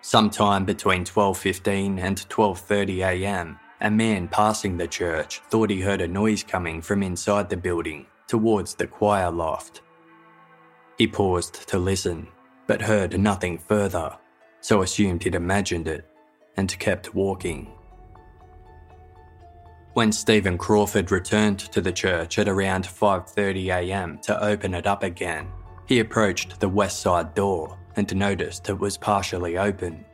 [0.00, 6.06] Sometime between 12:15 and 12:30 a.m., a man passing the church thought he heard a
[6.06, 9.82] noise coming from inside the building towards the choir loft.
[10.98, 12.28] He paused to listen,
[12.68, 14.16] but heard nothing further,
[14.60, 16.04] so assumed he'd imagined it
[16.56, 17.75] and kept walking.
[19.96, 24.18] When Stephen Crawford returned to the church at around 5:30 a.m.
[24.24, 25.48] to open it up again,
[25.86, 30.04] he approached the west side door and noticed it was partially open.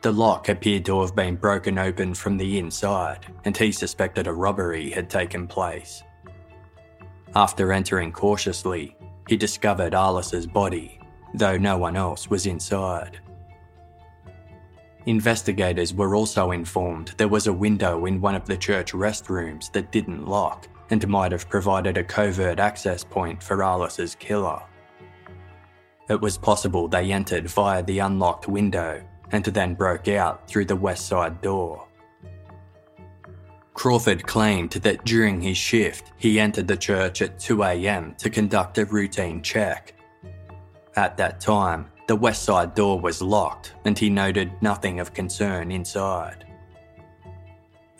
[0.00, 4.32] The lock appeared to have been broken open from the inside, and he suspected a
[4.32, 6.02] robbery had taken place.
[7.36, 8.96] After entering cautiously,
[9.28, 10.98] he discovered Arlis's body,
[11.34, 13.20] though no one else was inside.
[15.06, 19.90] Investigators were also informed there was a window in one of the church restrooms that
[19.90, 24.62] didn't lock and might have provided a covert access point for Arlis's killer.
[26.08, 30.76] It was possible they entered via the unlocked window and then broke out through the
[30.76, 31.88] west side door.
[33.74, 38.84] Crawford claimed that during his shift, he entered the church at 2am to conduct a
[38.84, 39.94] routine check.
[40.94, 45.72] At that time, the west side door was locked and he noted nothing of concern
[45.72, 46.44] inside.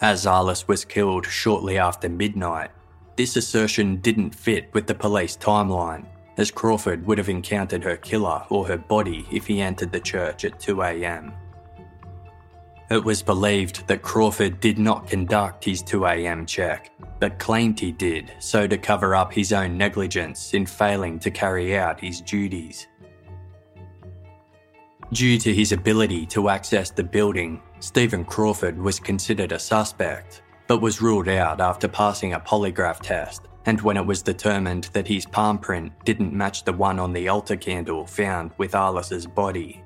[0.02, 2.70] As Arlis was killed shortly after midnight,
[3.16, 6.04] this assertion didn't fit with the police timeline,
[6.36, 10.44] as Crawford would have encountered her killer or her body if he entered the church
[10.44, 11.32] at 2am.
[12.90, 18.30] It was believed that Crawford did not conduct his 2am check, but claimed he did
[18.40, 22.88] so to cover up his own negligence in failing to carry out his duties.
[25.12, 30.80] Due to his ability to access the building, Stephen Crawford was considered a suspect, but
[30.80, 35.26] was ruled out after passing a polygraph test and when it was determined that his
[35.26, 39.84] palm print didn't match the one on the altar candle found with Arlis's body.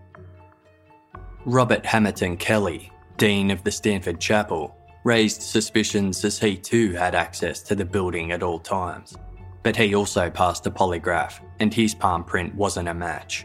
[1.45, 7.63] Robert Hamilton Kelly, Dean of the Stanford Chapel, raised suspicions as he too had access
[7.63, 9.17] to the building at all times.
[9.65, 13.45] But he also passed a polygraph, and his palm print wasn't a match.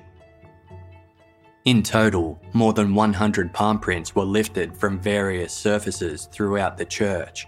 [1.65, 7.47] In total, more than 100 palm prints were lifted from various surfaces throughout the church,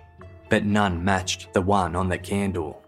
[0.49, 2.79] but none matched the one on the candle.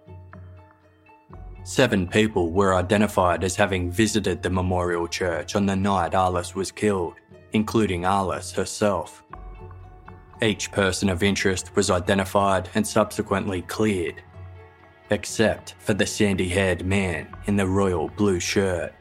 [1.64, 6.72] Seven people were identified as having visited the memorial church on the night Arlis was
[6.72, 7.16] killed,
[7.54, 9.24] including Arlis herself.
[10.44, 14.22] Each person of interest was identified and subsequently cleared,
[15.10, 18.94] except for the sandy haired man in the royal blue shirt.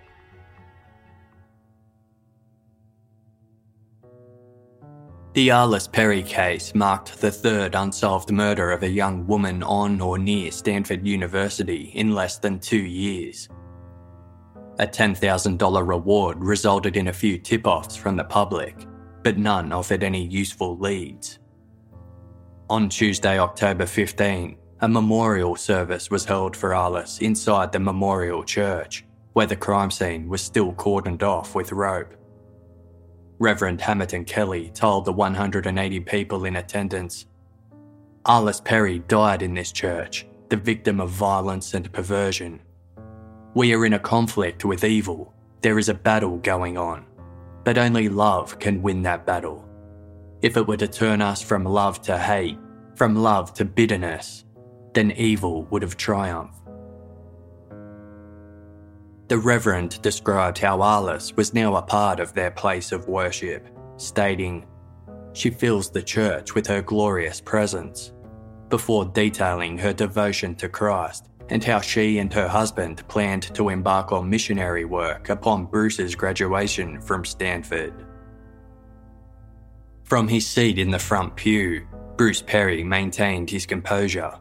[5.35, 10.16] The Arlis Perry case marked the third unsolved murder of a young woman on or
[10.16, 13.49] near Stanford University in less than two years.
[14.78, 18.87] A $10,000 reward resulted in a few tip offs from the public,
[19.24, 21.41] but none offered any useful leads.
[22.70, 29.05] On Tuesday, October 15, a memorial service was held for Arlis inside the memorial church,
[29.32, 32.14] where the crime scene was still cordoned off with rope.
[33.39, 37.26] Reverend Hamilton Kelly told the 180 people in attendance
[38.26, 42.61] Arlis Perry died in this church, the victim of violence and perversion.
[43.55, 45.35] We are in a conflict with evil.
[45.61, 47.05] There is a battle going on
[47.64, 49.66] but only love can win that battle.
[50.43, 52.59] If it were to turn us from love to hate,
[52.95, 54.45] from love to bitterness,
[54.93, 56.64] then evil would have triumphed.
[59.29, 63.66] The Reverend described how Arlis was now a part of their place of worship,
[63.97, 64.66] stating,
[65.33, 68.12] She fills the church with her glorious presence,
[68.68, 74.12] before detailing her devotion to Christ and how she and her husband planned to embark
[74.12, 78.07] on missionary work upon Bruce's graduation from Stanford.
[80.05, 84.33] From his seat in the front pew, Bruce Perry maintained his composure,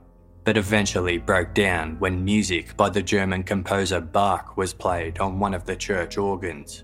[0.43, 5.53] but eventually broke down when music by the German composer Bach was played on one
[5.53, 6.83] of the church organs.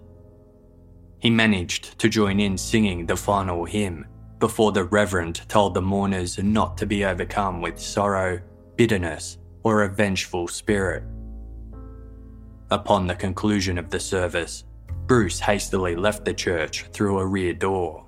[1.19, 4.05] He managed to join in singing the final hymn
[4.39, 8.39] before the Reverend told the mourners not to be overcome with sorrow,
[8.77, 11.03] bitterness, or a vengeful spirit.
[12.71, 14.63] Upon the conclusion of the service,
[15.07, 18.05] Bruce hastily left the church through a rear door.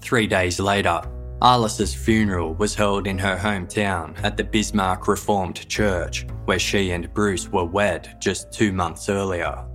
[0.00, 1.00] Three days later,
[1.42, 7.12] Arlis's funeral was held in her hometown at the Bismarck Reformed Church, where she and
[7.12, 9.66] Bruce were wed just two months earlier.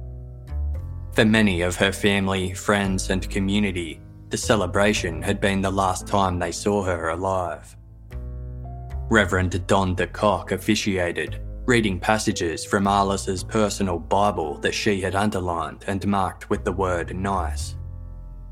[1.13, 6.39] For many of her family, friends, and community, the celebration had been the last time
[6.39, 7.77] they saw her alive.
[9.09, 15.83] Reverend Don de Kock officiated, reading passages from Arlis's personal Bible that she had underlined
[15.85, 17.75] and marked with the word nice,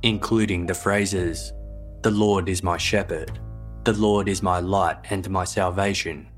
[0.03, 1.53] including the phrases,
[2.01, 3.39] The Lord is my shepherd,
[3.83, 6.29] the Lord is my light and my salvation.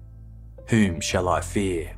[0.69, 1.95] Whom shall I fear?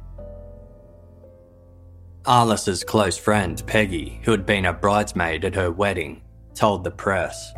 [2.25, 7.53] Arlis's close friend, Peggy, who had been a bridesmaid at her wedding, told the press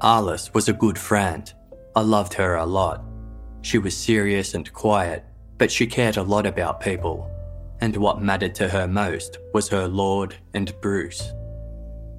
[0.00, 1.52] Arlis was a good friend.
[1.94, 3.04] I loved her a lot.
[3.60, 5.26] She was serious and quiet,
[5.58, 7.30] but she cared a lot about people,
[7.82, 11.34] and what mattered to her most was her Lord and Bruce.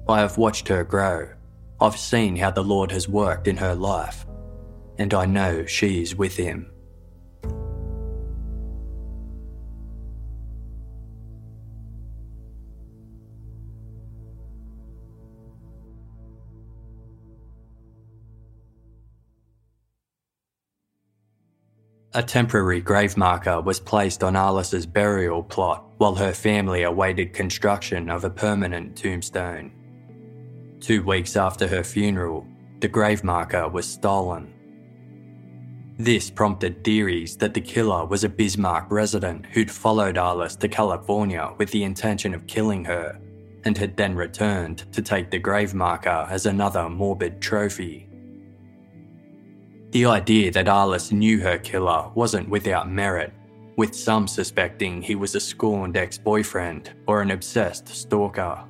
[0.08, 1.28] I have watched her grow.
[1.78, 4.24] I've seen how the Lord has worked in her life,
[4.98, 6.70] and I know she is with him.
[22.14, 28.08] A temporary grave marker was placed on Arlis's burial plot while her family awaited construction
[28.08, 29.70] of a permanent tombstone.
[30.80, 32.46] Two weeks after her funeral,
[32.80, 34.52] the grave marker was stolen.
[35.98, 41.54] This prompted theories that the killer was a Bismarck resident who'd followed Arlis to California
[41.56, 43.18] with the intention of killing her,
[43.64, 48.08] and had then returned to take the grave marker as another morbid trophy.
[49.92, 53.32] The idea that Arlis knew her killer wasn't without merit,
[53.76, 58.62] with some suspecting he was a scorned ex boyfriend or an obsessed stalker.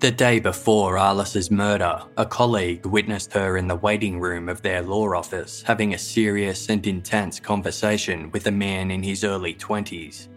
[0.00, 4.80] The day before Arlis's murder, a colleague witnessed her in the waiting room of their
[4.80, 10.28] law office having a serious and intense conversation with a man in his early 20s.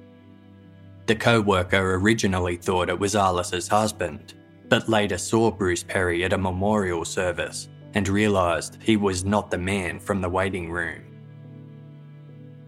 [1.05, 4.33] The co worker originally thought it was Arlis's husband,
[4.67, 9.57] but later saw Bruce Perry at a memorial service and realised he was not the
[9.57, 11.03] man from the waiting room.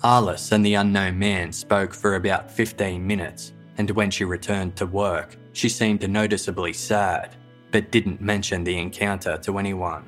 [0.01, 4.85] Arlis and the unknown man spoke for about 15 minutes, and when she returned to
[4.85, 7.35] work, she seemed noticeably sad,
[7.71, 10.07] but didn't mention the encounter to anyone.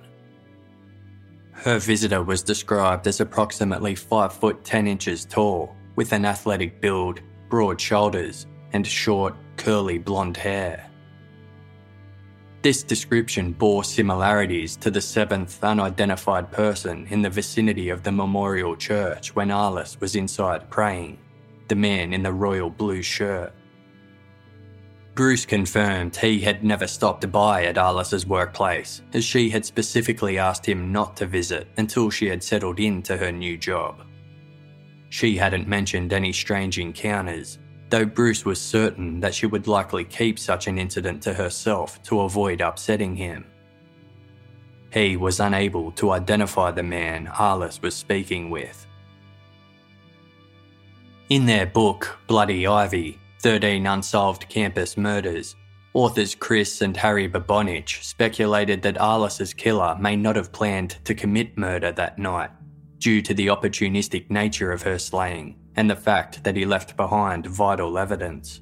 [1.52, 7.22] Her visitor was described as approximately 5 foot 10 inches tall, with an athletic build,
[7.50, 10.88] broad shoulders, and short, curly blonde hair.
[12.62, 18.76] This description bore similarities to the seventh unidentified person in the vicinity of the memorial
[18.76, 21.18] church when Arlis was inside praying,
[21.68, 23.54] the man in the royal blue shirt.
[25.18, 30.64] Bruce confirmed he had never stopped by at Arlis's workplace, as she had specifically asked
[30.64, 34.04] him not to visit until she had settled into her new job.
[35.10, 37.58] She hadn't mentioned any strange encounters,
[37.90, 42.22] though Bruce was certain that she would likely keep such an incident to herself to
[42.22, 43.44] avoid upsetting him.
[44.94, 48.86] He was unable to identify the man Arlis was speaking with.
[51.30, 55.56] In their book, Bloody Ivy 13 Unsolved Campus Murders,
[55.94, 61.58] authors Chris and Harry Babonich speculated that Arlis's killer may not have planned to commit
[61.58, 62.50] murder that night
[62.98, 67.46] due to the opportunistic nature of her slaying and the fact that he left behind
[67.46, 68.62] vital evidence.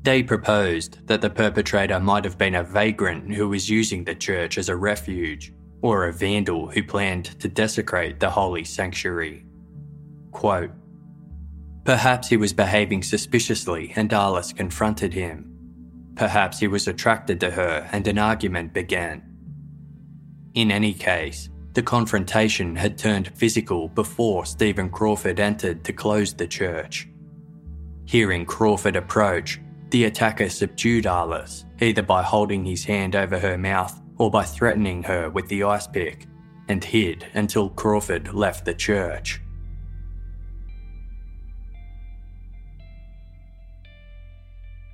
[0.00, 4.56] They proposed that the perpetrator might have been a vagrant who was using the church
[4.56, 9.44] as a refuge, or a vandal who planned to desecrate the holy sanctuary.
[10.30, 10.70] Quote,
[11.84, 15.48] Perhaps he was behaving suspiciously and Arlis confronted him.
[16.14, 19.22] Perhaps he was attracted to her and an argument began.
[20.54, 26.46] In any case, the confrontation had turned physical before Stephen Crawford entered to close the
[26.46, 27.08] church.
[28.04, 29.60] Hearing Crawford approach,
[29.90, 35.02] the attacker subdued Arlis, either by holding his hand over her mouth or by threatening
[35.02, 36.26] her with the ice pick,
[36.68, 39.41] and hid until Crawford left the church.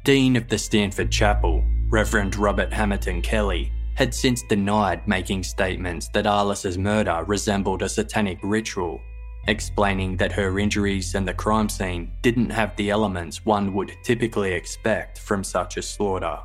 [0.08, 6.26] Dean of the Stanford Chapel, Reverend Robert Hamilton Kelly, had since denied making statements that
[6.26, 9.02] Arlis's murder resembled a satanic ritual,
[9.48, 14.52] explaining that her injuries and the crime scene didn't have the elements one would typically
[14.54, 16.38] expect from such a slaughter.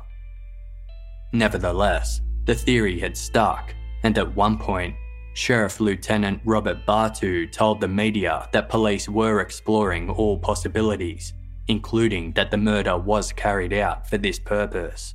[1.32, 4.94] Nevertheless, the theory had stuck, and at one point,
[5.32, 11.32] Sheriff Lieutenant Robert Bartu told the media that police were exploring all possibilities,
[11.68, 15.14] including that the murder was carried out for this purpose.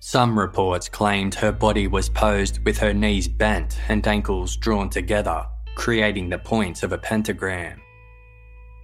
[0.00, 5.46] Some reports claimed her body was posed with her knees bent and ankles drawn together,
[5.76, 7.80] creating the points of a pentagram.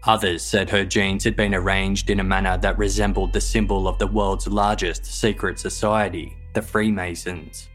[0.04, 3.98] Others said her jeans had been arranged in a manner that resembled the symbol of
[3.98, 7.68] the world's largest secret society, the Freemasons.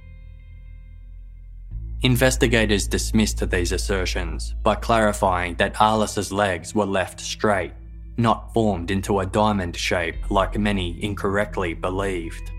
[2.01, 7.73] Investigators dismissed these assertions by clarifying that Arlis's legs were left straight,
[8.17, 12.51] not formed into a diamond shape like many incorrectly believed.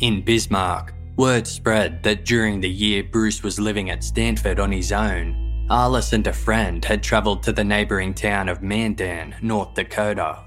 [0.00, 4.92] In Bismarck, word spread that during the year Bruce was living at Stanford on his
[4.92, 10.38] own, Arlis and a friend had travelled to the neighbouring town of Mandan, North Dakota.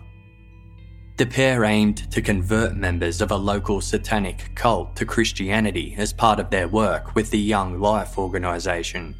[1.17, 6.39] The pair aimed to convert members of a local satanic cult to Christianity as part
[6.39, 9.15] of their work with the Young Life organisation.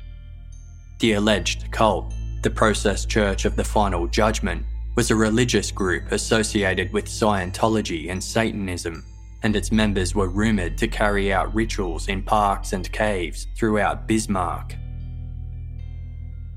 [0.98, 2.12] The alleged cult,
[2.42, 4.66] the Process Church of the Final Judgment,
[4.96, 9.06] was a religious group associated with Scientology and Satanism
[9.44, 14.76] and its members were rumoured to carry out rituals in parks and caves throughout Bismarck.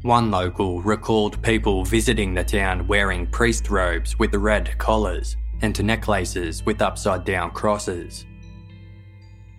[0.02, 6.64] One local recalled people visiting the town wearing priest robes with red collars and necklaces
[6.66, 8.26] with upside down crosses.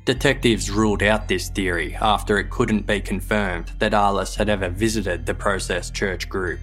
[0.05, 5.25] Detectives ruled out this theory after it couldn't be confirmed that Arlis had ever visited
[5.25, 6.59] the Process Church group.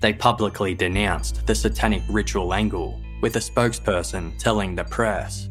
[0.00, 5.50] They publicly denounced the satanic ritual angle, with a spokesperson telling the press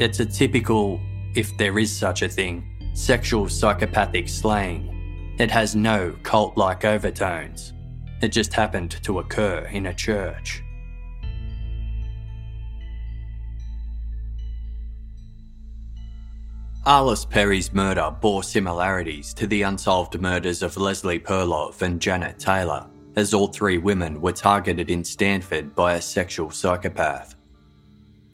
[0.00, 1.00] It's a typical,
[1.36, 5.36] if there is such a thing, sexual psychopathic slaying.
[5.38, 7.72] It has no cult like overtones.
[8.22, 10.64] It just happened to occur in a church.
[16.86, 22.86] Arlis Perry's murder bore similarities to the unsolved murders of Leslie Perlov and Janet Taylor,
[23.16, 27.34] as all three women were targeted in Stanford by a sexual psychopath.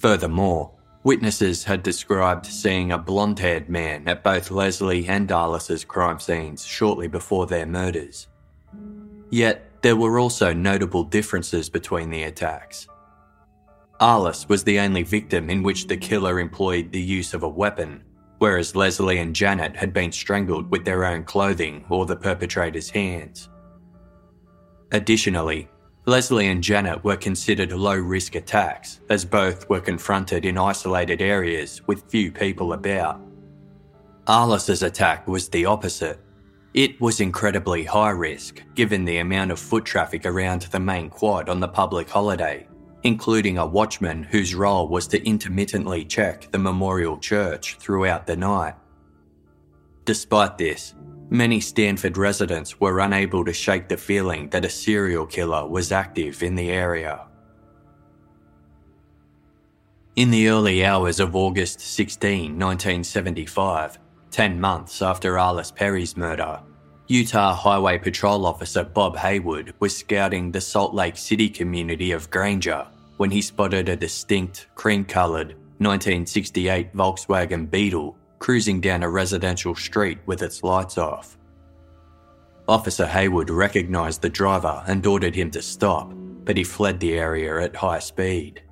[0.00, 0.70] Furthermore,
[1.02, 6.62] witnesses had described seeing a blonde haired man at both Leslie and Arlis's crime scenes
[6.62, 8.26] shortly before their murders.
[9.30, 12.86] Yet, there were also notable differences between the attacks.
[13.98, 18.04] Arlis was the only victim in which the killer employed the use of a weapon,
[18.42, 23.48] whereas Leslie and Janet had been strangled with their own clothing or the perpetrator's hands.
[24.90, 25.68] Additionally,
[26.06, 31.86] Leslie and Janet were considered low risk attacks, as both were confronted in isolated areas
[31.86, 33.20] with few people about.
[34.26, 36.18] Arlis's attack was the opposite.
[36.74, 41.48] It was incredibly high risk, given the amount of foot traffic around the main quad
[41.48, 42.66] on the public holiday,
[43.02, 48.74] including a watchman whose role was to intermittently check the memorial church throughout the night.
[50.04, 50.94] Despite this,
[51.30, 56.42] many Stanford residents were unable to shake the feeling that a serial killer was active
[56.42, 57.26] in the area.
[60.14, 63.98] In the early hours of August 16, 1975,
[64.30, 66.60] 10 months after Arlis Perry's murder,
[67.12, 72.86] Utah Highway Patrol Officer Bob Haywood was scouting the Salt Lake City community of Granger
[73.18, 80.20] when he spotted a distinct cream coloured 1968 Volkswagen Beetle cruising down a residential street
[80.24, 81.36] with its lights off.
[82.66, 86.10] Officer Haywood recognised the driver and ordered him to stop,
[86.46, 88.62] but he fled the area at high speed.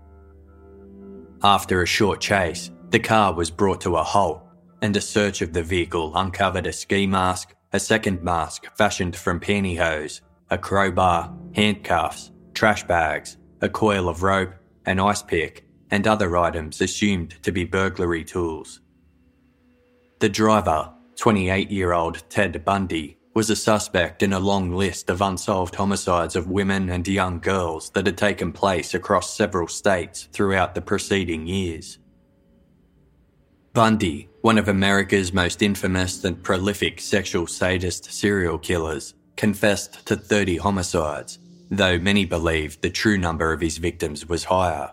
[1.42, 4.42] After a short chase, the car was brought to a halt,
[4.80, 9.38] and a search of the vehicle uncovered a ski mask, a second mask fashioned from
[9.38, 14.52] pantyhose, a crowbar, handcuffs, trash bags, a coil of rope,
[14.86, 18.80] an ice pick, and other items assumed to be burglary tools.
[20.18, 25.22] The driver, 28 year old Ted Bundy, was a suspect in a long list of
[25.22, 30.74] unsolved homicides of women and young girls that had taken place across several states throughout
[30.74, 31.99] the preceding years.
[33.72, 40.56] Bundy, one of America's most infamous and prolific sexual sadist serial killers, confessed to 30
[40.56, 41.38] homicides
[41.70, 44.92] though many believe the true number of his victims was higher.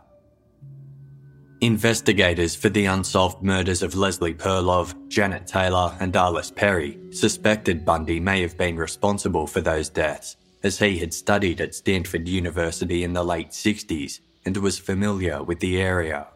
[1.60, 8.20] Investigators for the unsolved murders of Leslie Perlov, Janet Taylor, and Arlis Perry suspected Bundy
[8.20, 13.14] may have been responsible for those deaths, as he had studied at Stanford University in
[13.14, 16.28] the late 60s and was familiar with the area.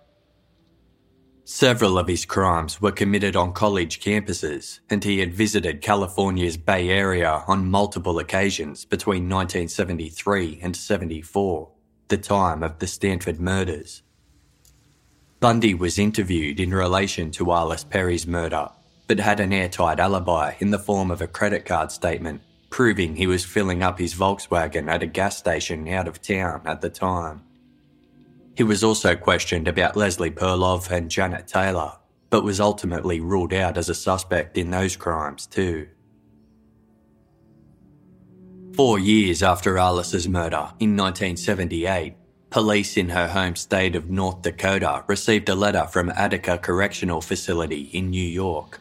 [1.54, 6.89] Several of his crimes were committed on college campuses, and he had visited California's Bay
[6.89, 11.70] Area on multiple occasions between 1973 and 74,
[12.08, 14.02] the time of the Stanford murders.
[15.41, 18.70] Bundy was interviewed in relation to Arlis Perry's murder,
[19.08, 23.28] but had an airtight alibi in the form of a credit card statement proving he
[23.28, 27.43] was filling up his Volkswagen at a gas station out of town at the time.
[28.56, 31.93] He was also questioned about Leslie Perlov and Janet Taylor,
[32.30, 35.88] but was ultimately ruled out as a suspect in those crimes too.
[38.76, 42.16] Four years after Arlis's murder, in 1978,
[42.49, 47.89] police in her home state of North Dakota received a letter from Attica Correctional Facility
[47.93, 48.80] in New York.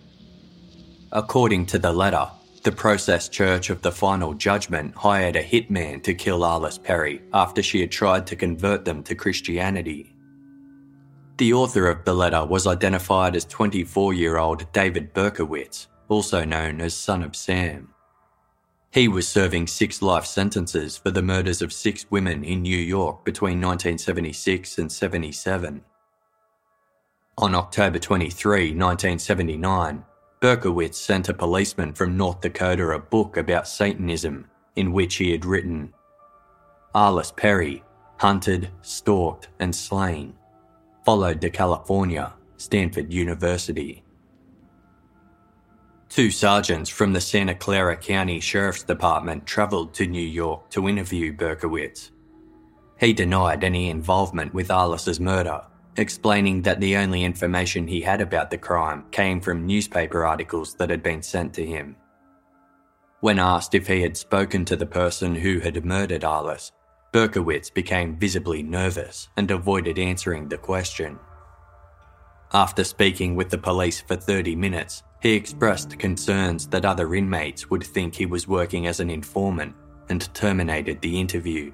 [1.12, 2.28] According to the letter,
[2.62, 7.62] the Process Church of the Final Judgment hired a hitman to kill Arlis Perry after
[7.62, 10.14] she had tried to convert them to Christianity.
[11.38, 16.82] The author of the letter was identified as 24 year old David Berkowitz, also known
[16.82, 17.94] as Son of Sam.
[18.92, 23.24] He was serving six life sentences for the murders of six women in New York
[23.24, 25.82] between 1976 and 77.
[27.38, 30.04] On October 23, 1979,
[30.40, 35.44] Berkowitz sent a policeman from North Dakota a book about Satanism in which he had
[35.44, 35.92] written
[36.94, 37.84] Arlis Perry,
[38.16, 40.32] hunted, stalked, and slain,
[41.04, 44.02] followed to California, Stanford University.
[46.08, 51.34] Two sergeants from the Santa Clara County Sheriff's Department travelled to New York to interview
[51.36, 52.12] Berkowitz.
[52.98, 55.60] He denied any involvement with Arlis's murder
[55.96, 60.90] explaining that the only information he had about the crime came from newspaper articles that
[60.90, 61.96] had been sent to him.
[63.20, 66.72] When asked if he had spoken to the person who had murdered Arlis,
[67.12, 71.18] Berkowitz became visibly nervous and avoided answering the question.
[72.52, 77.84] After speaking with the police for 30 minutes, he expressed concerns that other inmates would
[77.84, 79.74] think he was working as an informant
[80.08, 81.72] and terminated the interview.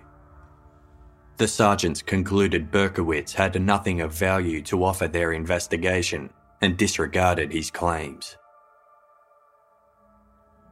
[1.38, 6.30] The sergeants concluded Berkowitz had nothing of value to offer their investigation
[6.62, 8.38] and disregarded his claims.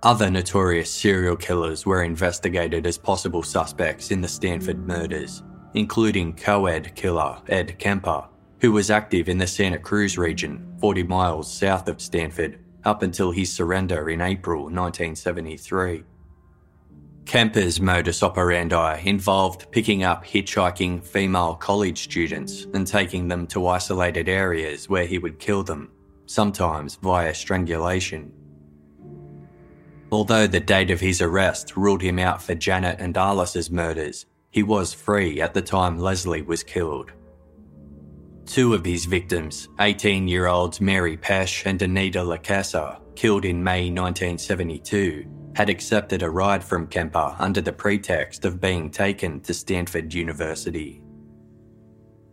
[0.02, 5.42] Other notorious serial killers were investigated as possible suspects in the Stanford murders,
[5.74, 8.26] including co ed killer Ed Kemper,
[8.60, 13.30] who was active in the Santa Cruz region, 40 miles south of Stanford, up until
[13.30, 16.04] his surrender in April 1973.
[17.26, 24.28] Kemper's modus operandi involved picking up hitchhiking female college students and taking them to isolated
[24.28, 25.90] areas where he would kill them,
[26.26, 28.32] sometimes via strangulation.
[30.12, 34.62] Although the date of his arrest ruled him out for Janet and Arlis's murders, he
[34.62, 37.10] was free at the time Leslie was killed.
[38.46, 43.90] Two of his victims, 18 year olds Mary Pesce and Anita Luchessa, killed in May
[43.90, 45.24] 1972,
[45.54, 51.00] had accepted a ride from Kemper under the pretext of being taken to Stanford University.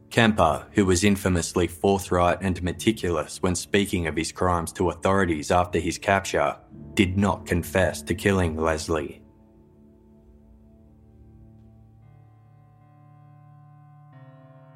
[0.10, 5.80] Kemper, who was infamously forthright and meticulous when speaking of his crimes to authorities after
[5.80, 6.58] his capture,
[6.96, 9.22] did not confess to killing Leslie.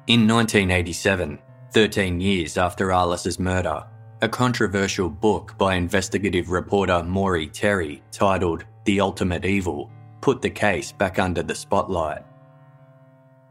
[0.06, 1.38] In 1987,
[1.72, 3.84] 13 years after Arlis's murder,
[4.22, 9.90] a controversial book by investigative reporter Maury Terry titled The Ultimate Evil
[10.22, 12.24] put the case back under the spotlight.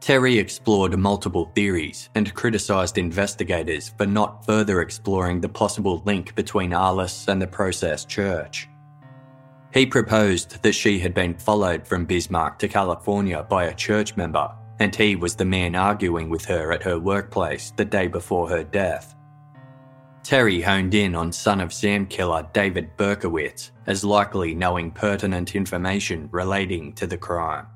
[0.00, 6.72] Terry explored multiple theories and criticised investigators for not further exploring the possible link between
[6.72, 8.68] Arlis and the Process Church.
[9.72, 14.52] He proposed that she had been followed from Bismarck to California by a church member,
[14.80, 18.64] and he was the man arguing with her at her workplace the day before her
[18.64, 19.15] death.
[20.26, 26.28] Terry honed in on son of Sam killer David Berkowitz as likely knowing pertinent information
[26.32, 27.68] relating to the crime.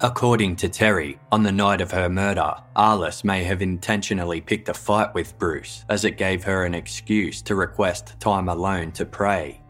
[0.00, 4.74] According to Terry, on the night of her murder, Arlis may have intentionally picked a
[4.74, 9.60] fight with Bruce as it gave her an excuse to request time alone to pray.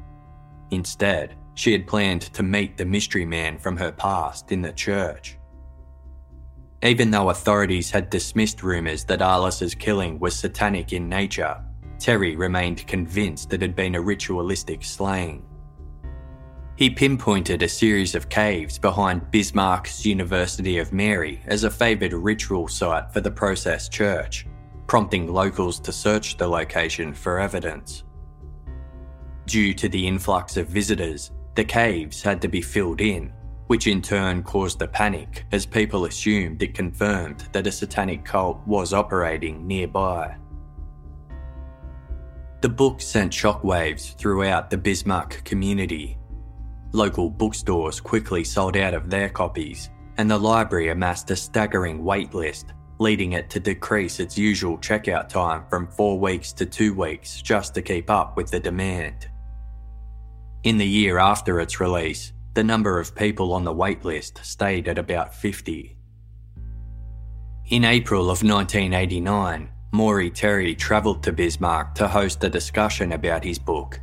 [0.71, 5.37] Instead, she had planned to meet the mystery man from her past in the church.
[6.87, 11.61] Even though authorities had dismissed rumours that Arlis's killing was satanic in nature,
[11.99, 15.45] Terry remained convinced it had been a ritualistic slaying.
[16.77, 22.69] He pinpointed a series of caves behind Bismarck's University of Mary as a favoured ritual
[22.69, 24.47] site for the Process Church,
[24.87, 28.05] prompting locals to search the location for evidence.
[29.47, 33.33] Due to the influx of visitors, the caves had to be filled in,
[33.67, 38.61] which in turn caused a panic as people assumed it confirmed that a satanic cult
[38.67, 40.37] was operating nearby.
[42.61, 46.19] The book sent shockwaves throughout the Bismarck community
[46.97, 52.73] Local bookstores quickly sold out of their copies, and the library amassed a staggering waitlist,
[52.99, 57.75] leading it to decrease its usual checkout time from four weeks to two weeks just
[57.75, 59.29] to keep up with the demand.
[60.63, 64.99] In the year after its release, the number of people on the waitlist stayed at
[64.99, 65.97] about 50.
[67.67, 73.61] In April of 1989, Maury Terry travelled to Bismarck to host a discussion about his
[73.61, 74.01] book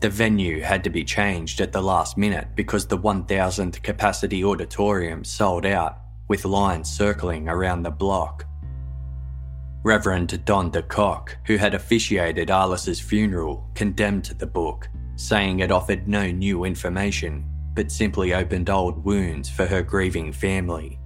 [0.00, 5.24] the venue had to be changed at the last minute because the 1,000 capacity auditorium
[5.24, 5.98] sold out,
[6.28, 8.44] with lines circling around the block.
[9.82, 16.30] Reverend Don DeCock, who had officiated Arlis's funeral, condemned the book, saying it offered no
[16.30, 17.44] new information,
[17.78, 20.98] but simply opened old wounds for her grieving family.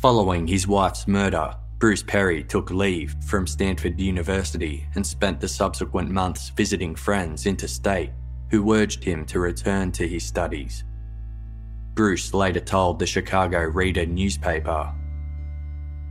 [0.00, 6.10] Following his wife's murder, Bruce Perry took leave from Stanford University and spent the subsequent
[6.10, 8.10] months visiting friends interstate
[8.50, 10.82] who urged him to return to his studies.
[11.94, 14.92] Bruce later told the Chicago Reader newspaper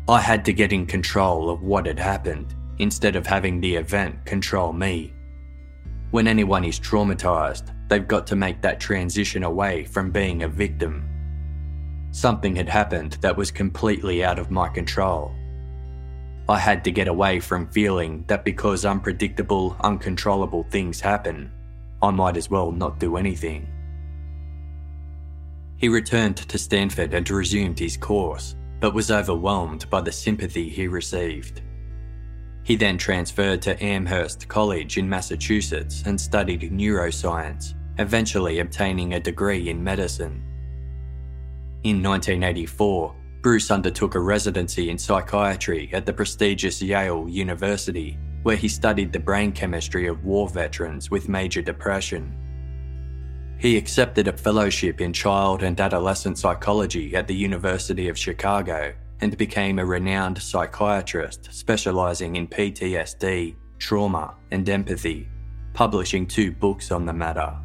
[0.07, 4.24] I had to get in control of what had happened instead of having the event
[4.24, 5.14] control me.
[6.12, 11.07] When anyone is traumatized, they've got to make that transition away from being a victim.
[12.12, 15.34] Something had happened that was completely out of my control
[16.51, 21.49] I had to get away from feeling that because unpredictable, uncontrollable things happen,
[22.01, 23.70] I might as well not do anything.
[25.78, 30.89] He returned to Stanford and resumed his course, but was overwhelmed by the sympathy he
[30.89, 31.62] received.
[32.64, 39.70] He then transferred to Amherst College in Massachusetts and studied neuroscience, eventually obtaining a degree
[39.70, 40.43] in medicine.
[41.84, 48.68] In 1984, Bruce undertook a residency in psychiatry at the prestigious Yale University, where he
[48.68, 52.36] studied the brain chemistry of war veterans with major depression.
[53.57, 59.38] He accepted a fellowship in child and adolescent psychology at the University of Chicago and
[59.38, 65.30] became a renowned psychiatrist specializing in PTSD, trauma, and empathy,
[65.74, 67.56] publishing two books on the matter.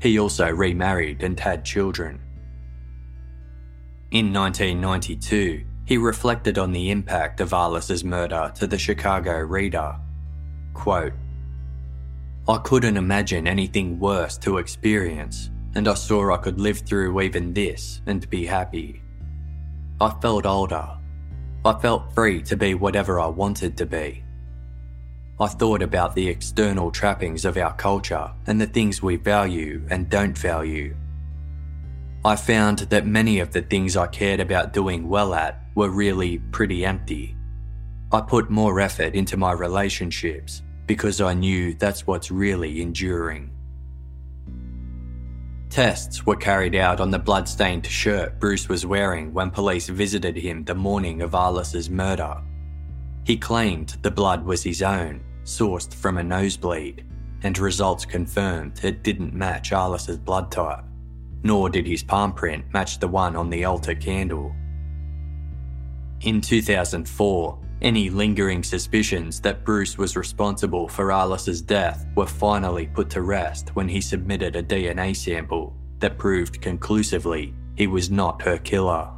[0.00, 2.20] He also remarried and had children.
[4.12, 9.96] In 1992, he reflected on the impact of Arlis's murder to the Chicago Reader.
[10.74, 11.12] Quote,
[12.48, 17.52] I couldn't imagine anything worse to experience, and I saw I could live through even
[17.52, 19.02] this and be happy.
[19.98, 20.86] I felt older.
[21.64, 24.22] I felt free to be whatever I wanted to be.
[25.40, 30.10] I thought about the external trappings of our culture and the things we value and
[30.10, 30.94] don't value.
[32.26, 36.40] I found that many of the things I cared about doing well at were really
[36.52, 37.34] pretty empty.
[38.12, 43.50] I put more effort into my relationships because I knew that's what's really enduring.
[45.70, 50.64] Tests were carried out on the blood-stained shirt Bruce was wearing when police visited him
[50.64, 52.40] the morning of Arlis's murder.
[53.24, 57.04] He claimed the blood was his own, sourced from a nosebleed,
[57.42, 60.84] and results confirmed it didn't match Arlis's blood type,
[61.42, 64.54] nor did his palm print match the one on the altar candle.
[66.22, 73.10] In 2004, any lingering suspicions that Bruce was responsible for Arlis's death were finally put
[73.10, 78.58] to rest when he submitted a DNA sample that proved conclusively he was not her
[78.58, 79.10] killer.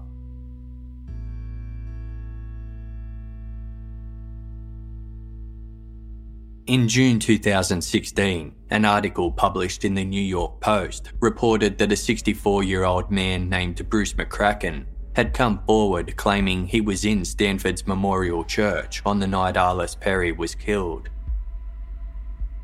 [6.66, 12.62] In June 2016, an article published in the New York Post reported that a 64
[12.62, 14.84] year old man named Bruce McCracken
[15.18, 20.30] had come forward claiming he was in Stanford's Memorial Church on the night Arlis Perry
[20.30, 21.08] was killed.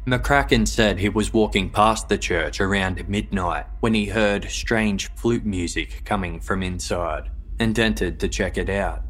[0.06, 5.44] McCracken said he was walking past the church around midnight when he heard strange flute
[5.44, 7.28] music coming from inside
[7.58, 9.02] and entered to check it out.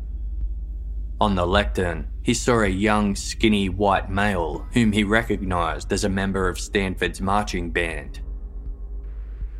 [1.20, 6.08] On the lectern, he saw a young, skinny white male whom he recognised as a
[6.08, 8.20] member of Stanford's marching band.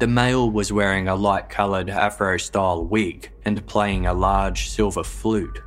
[0.00, 5.04] The male was wearing a light coloured afro style wig and playing a large silver
[5.04, 5.62] flute.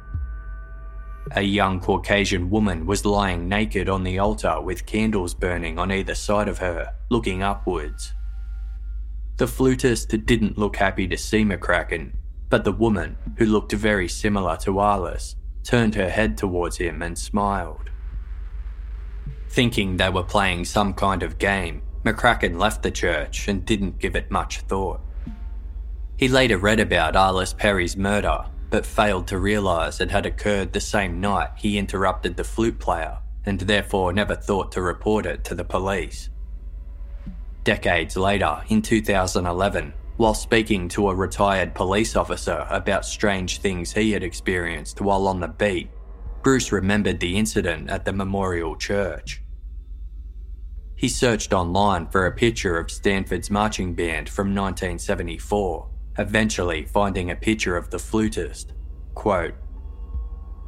[1.32, 6.14] A young Caucasian woman was lying naked on the altar with candles burning on either
[6.14, 8.14] side of her, looking upwards.
[9.38, 12.14] The flutist didn't look happy to see McCracken,
[12.50, 17.18] but the woman, who looked very similar to Arlis, turned her head towards him and
[17.18, 17.90] smiled.
[19.50, 24.16] Thinking they were playing some kind of game, McCracken left the church and didn't give
[24.16, 25.02] it much thought.
[26.16, 30.80] He later read about Arlis Perry's murder, but failed to realise it had occurred the
[30.80, 35.56] same night he interrupted the flute player, and therefore never thought to report it to
[35.56, 36.30] the police.
[37.66, 44.12] Decades later, in 2011, while speaking to a retired police officer about strange things he
[44.12, 45.90] had experienced while on the beat,
[46.42, 49.42] Bruce remembered the incident at the Memorial Church.
[50.98, 55.88] He searched online for a picture of Stanford's marching band from 1974,
[56.18, 58.74] eventually finding a picture of the flutist.
[59.14, 59.54] Quote,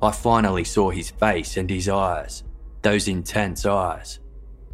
[0.03, 2.43] I finally saw his face and his eyes,
[2.83, 4.19] those intense eyes.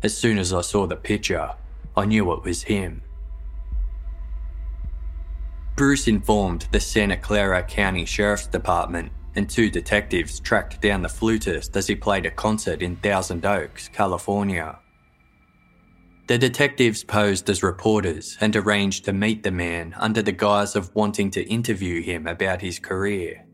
[0.04, 1.54] As soon as I saw the picture,
[1.96, 3.02] I knew it was him.
[5.78, 11.78] Bruce informed the Santa Clara County Sheriff's Department, and two detectives tracked down the flutist
[11.78, 14.80] as he played a concert in Thousand Oaks, California.
[16.28, 20.94] The detectives posed as reporters and arranged to meet the man under the guise of
[20.96, 23.46] wanting to interview him about his career.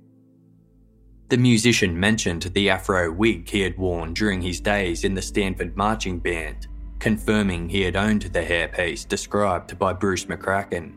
[1.27, 5.75] The musician mentioned the afro wig he had worn during his days in the Stanford
[5.75, 6.67] Marching Band,
[6.99, 10.93] confirming he had owned the hairpiece described by Bruce McCracken.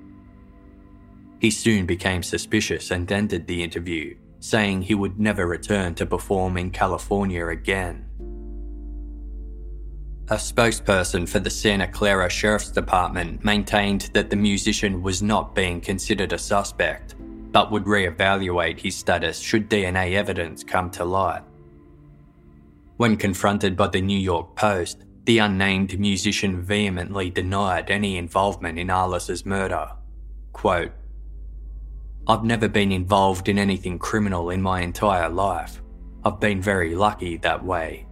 [1.40, 6.56] He soon became suspicious and ended the interview, saying he would never return to perform
[6.56, 8.03] in California again.
[10.30, 15.82] A spokesperson for the Santa Clara Sheriff's Department maintained that the musician was not being
[15.82, 17.14] considered a suspect,
[17.52, 21.42] but would re-evaluate his status should DNA evidence come to light.
[22.96, 28.88] When confronted by the New York Post, the unnamed musician vehemently denied any involvement in
[28.88, 29.90] Arlis's murder.
[30.54, 30.92] Quote,
[32.26, 35.82] I've never been involved in anything criminal in my entire life.
[36.24, 38.06] I've been very lucky that way.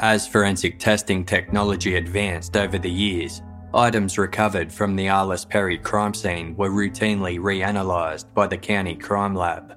[0.00, 3.42] As forensic testing technology advanced over the years,
[3.74, 9.34] items recovered from the Arlis Perry crime scene were routinely reanalysed by the County Crime
[9.34, 9.76] Lab.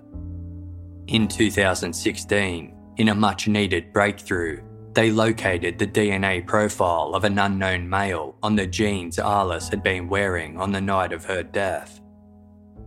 [1.08, 4.62] In 2016, in a much needed breakthrough,
[4.94, 10.08] they located the DNA profile of an unknown male on the jeans Arlis had been
[10.08, 12.01] wearing on the night of her death.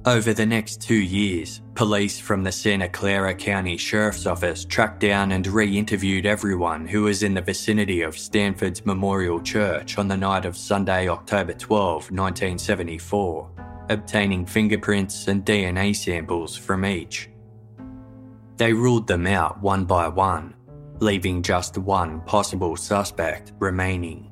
[0.06, 5.32] Over the next two years, police from the Santa Clara County Sheriff's Office tracked down
[5.32, 10.16] and re interviewed everyone who was in the vicinity of Stanford's Memorial Church on the
[10.16, 13.50] night of Sunday, October 12, 1974,
[13.88, 17.30] obtaining fingerprints and DNA samples from each.
[18.58, 20.52] They ruled them out one by one,
[21.00, 24.30] leaving just one possible suspect remaining.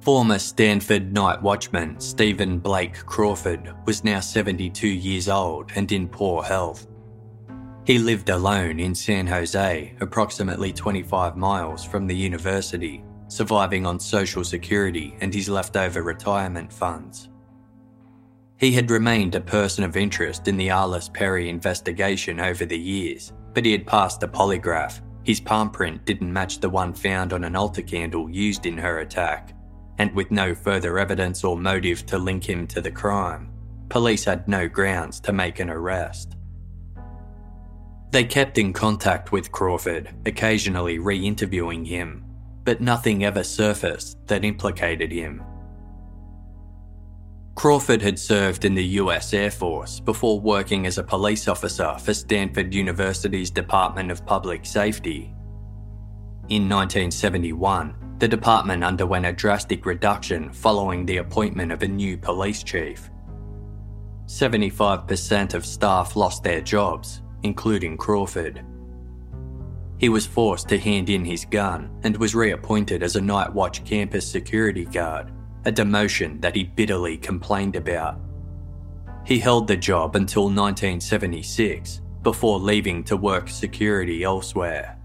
[0.00, 6.42] Former Stanford night watchman Stephen Blake Crawford was now 72 years old and in poor
[6.42, 6.86] health.
[7.84, 14.42] He lived alone in San Jose, approximately 25 miles from the university, surviving on Social
[14.42, 17.28] Security and his leftover retirement funds.
[18.56, 23.34] He had remained a person of interest in the Arlis Perry investigation over the years,
[23.52, 25.02] but he had passed a polygraph.
[25.24, 29.00] His palm print didn't match the one found on an altar candle used in her
[29.00, 29.54] attack
[30.00, 33.52] and with no further evidence or motive to link him to the crime,
[33.90, 36.36] police had no grounds to make an arrest.
[38.10, 42.24] They kept in contact with Crawford, occasionally re interviewing him,
[42.64, 45.42] but nothing ever surfaced that implicated him.
[47.54, 52.14] Crawford had served in the US Air Force before working as a police officer for
[52.14, 55.34] Stanford University's Department of Public Safety.
[56.48, 62.62] In 1971, the department underwent a drastic reduction following the appointment of a new police
[62.62, 63.10] chief.
[64.26, 68.62] 75% of staff lost their jobs, including Crawford.
[69.96, 73.84] He was forced to hand in his gun and was reappointed as a night watch
[73.86, 75.32] campus security guard,
[75.64, 78.20] a demotion that he bitterly complained about.
[79.24, 84.99] He held the job until 1976 before leaving to work security elsewhere.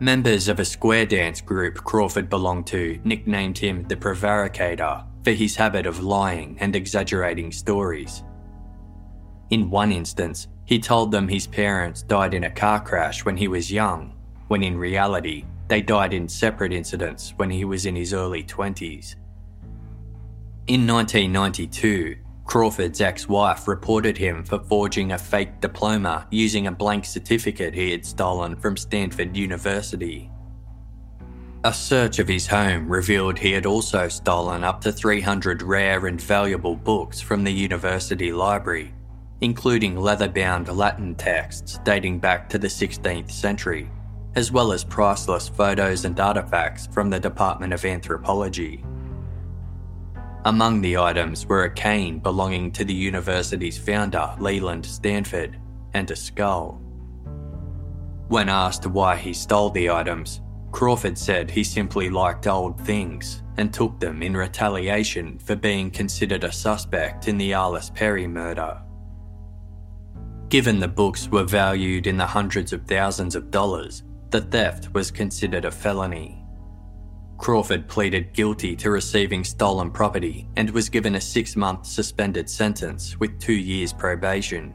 [0.00, 5.54] Members of a square dance group Crawford belonged to nicknamed him the Prevaricator for his
[5.54, 8.24] habit of lying and exaggerating stories.
[9.50, 13.46] In one instance, he told them his parents died in a car crash when he
[13.46, 14.12] was young,
[14.48, 19.14] when in reality, they died in separate incidents when he was in his early 20s.
[20.66, 27.04] In 1992, Crawford's ex wife reported him for forging a fake diploma using a blank
[27.04, 30.30] certificate he had stolen from Stanford University.
[31.64, 36.20] A search of his home revealed he had also stolen up to 300 rare and
[36.20, 38.92] valuable books from the university library,
[39.40, 43.90] including leather bound Latin texts dating back to the 16th century,
[44.34, 48.84] as well as priceless photos and artifacts from the Department of Anthropology.
[50.46, 55.58] Among the items were a cane belonging to the university's founder, Leland Stanford,
[55.94, 56.82] and a skull.
[58.28, 63.72] When asked why he stole the items, Crawford said he simply liked old things and
[63.72, 68.82] took them in retaliation for being considered a suspect in the Arlis Perry murder.
[70.50, 75.10] Given the books were valued in the hundreds of thousands of dollars, the theft was
[75.10, 76.43] considered a felony.
[77.44, 83.20] Crawford pleaded guilty to receiving stolen property and was given a six month suspended sentence
[83.20, 84.72] with two years probation.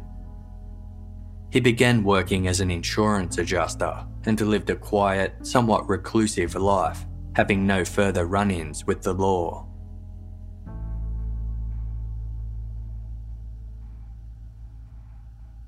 [1.50, 7.66] He began working as an insurance adjuster and lived a quiet, somewhat reclusive life, having
[7.66, 9.66] no further run ins with the law.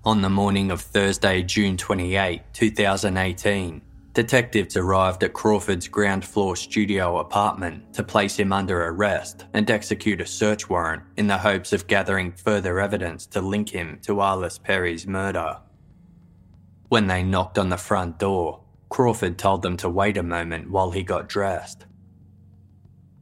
[0.05, 3.81] On the morning of Thursday, June 28, 2018,
[4.13, 10.19] Detectives arrived at Crawford's ground floor studio apartment to place him under arrest and execute
[10.19, 14.61] a search warrant in the hopes of gathering further evidence to link him to Arlis
[14.61, 15.59] Perry's murder.
[16.89, 18.59] When they knocked on the front door,
[18.89, 21.85] Crawford told them to wait a moment while he got dressed.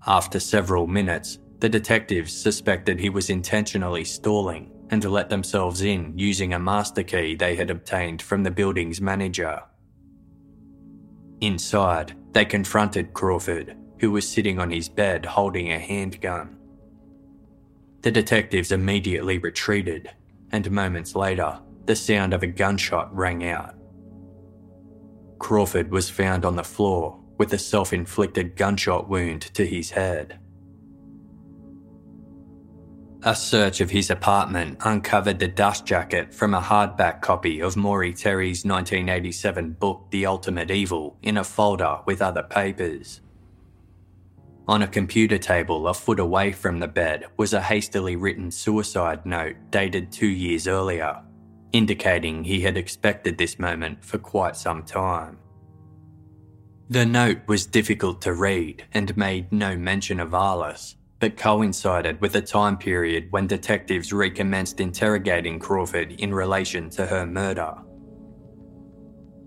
[0.08, 6.56] After several minutes, the detectives suspected he was intentionally stalling and let themselves in using
[6.56, 9.62] a master key they had obtained from the building's manager.
[11.42, 16.58] Inside, they confronted Crawford, who was sitting on his bed holding a handgun.
[18.02, 20.10] The detectives immediately retreated,
[20.52, 23.76] and moments later, the sound of a gunshot rang out.
[25.38, 30.40] Crawford was found on the floor with a self inflicted gunshot wound to his head.
[33.24, 38.14] A search of his apartment uncovered the dust jacket from a hardback copy of Maury
[38.14, 43.20] Terry's 1987 book The Ultimate Evil in a folder with other papers.
[44.70, 49.26] On a computer table a foot away from the bed was a hastily written suicide
[49.26, 51.22] note dated two years earlier,
[51.74, 55.38] indicating he had expected this moment for quite some time.
[56.90, 62.36] The note was difficult to read and made no mention of Arlis, but coincided with
[62.36, 67.74] a time period when detectives recommenced interrogating Crawford in relation to her murder.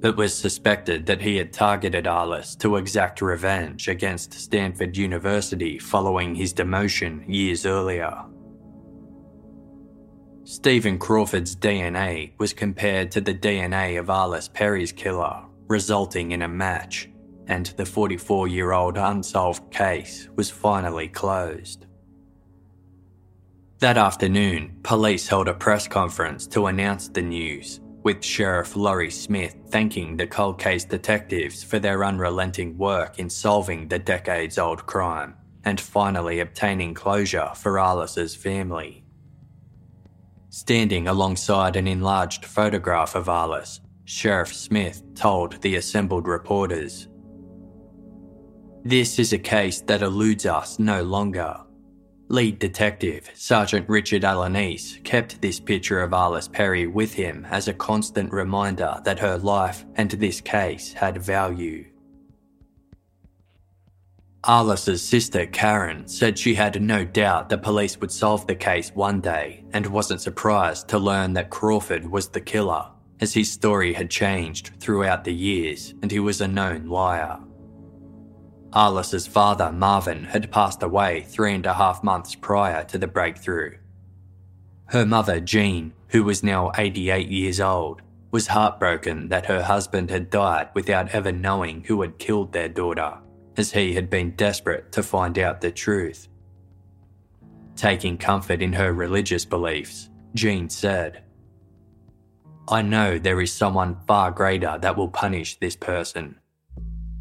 [0.03, 6.35] It was suspected that he had targeted Arlis to exact revenge against Stanford University following
[6.35, 8.25] his demotion years earlier.
[10.45, 16.49] Stephen Crawford's DNA was compared to the DNA of Arlis Perry's killer, resulting in a
[16.49, 17.09] match
[17.49, 21.87] and the 44 year old unsolved case was finally closed.
[23.81, 29.57] That afternoon, police held a press conference to announce the news, with Sheriff Laurie Smith
[29.71, 35.35] thanking the cold case detectives for their unrelenting work in solving the decades old crime
[35.65, 39.05] and finally obtaining closure for Arlis's family.
[40.51, 47.09] Standing alongside an enlarged photograph of Arlis, Sheriff Smith told the assembled reporters
[48.85, 51.57] this is a case that eludes us no longer.
[52.29, 57.75] Lead detective Sergeant Richard Alanese kept this picture of Arlis Perry with him as a
[57.75, 61.85] constant reminder that her life and this case had value.
[64.45, 69.21] Arlis's sister Karen said she had no doubt the police would solve the case one
[69.21, 72.87] day and wasn't surprised to learn that Crawford was the killer,
[73.21, 77.39] as his story had changed throughout the years and he was a known liar.
[78.73, 83.77] Arlis's father, Marvin, had passed away three and a half months prior to the breakthrough.
[84.87, 90.31] Her mother, Jean, who was now 88 years old, was heartbroken that her husband had
[90.31, 93.19] died without ever knowing who had killed their daughter,
[93.57, 96.29] as he had been desperate to find out the truth.
[97.77, 101.23] Taking comfort in her religious beliefs, Jean said,
[102.69, 106.39] I know there is someone far greater that will punish this person.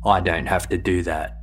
[0.06, 1.41] I don't have to do that.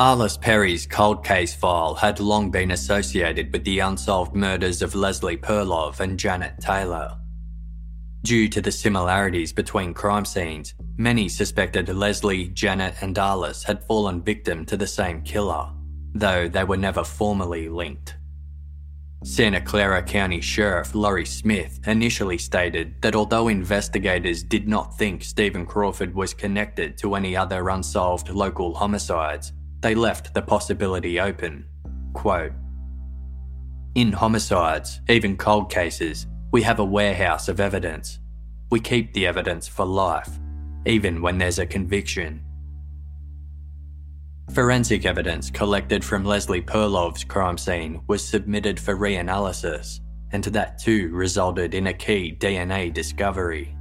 [0.00, 5.36] Arlis Perry's cold case file had long been associated with the unsolved murders of Leslie
[5.36, 7.18] Perlov and Janet Taylor.
[8.22, 14.22] Due to the similarities between crime scenes, many suspected Leslie, Janet, and Arlis had fallen
[14.22, 15.70] victim to the same killer,
[16.14, 18.16] though they were never formally linked.
[19.22, 25.66] Santa Clara County Sheriff Laurie Smith initially stated that although investigators did not think Stephen
[25.66, 31.66] Crawford was connected to any other unsolved local homicides, they left the possibility open.
[32.12, 32.52] Quote
[33.94, 38.18] In homicides, even cold cases, we have a warehouse of evidence.
[38.70, 40.38] We keep the evidence for life,
[40.86, 42.44] even when there's a conviction.
[44.52, 50.00] Forensic evidence collected from Leslie Perlov's crime scene was submitted for reanalysis,
[50.32, 53.76] and that too resulted in a key DNA discovery.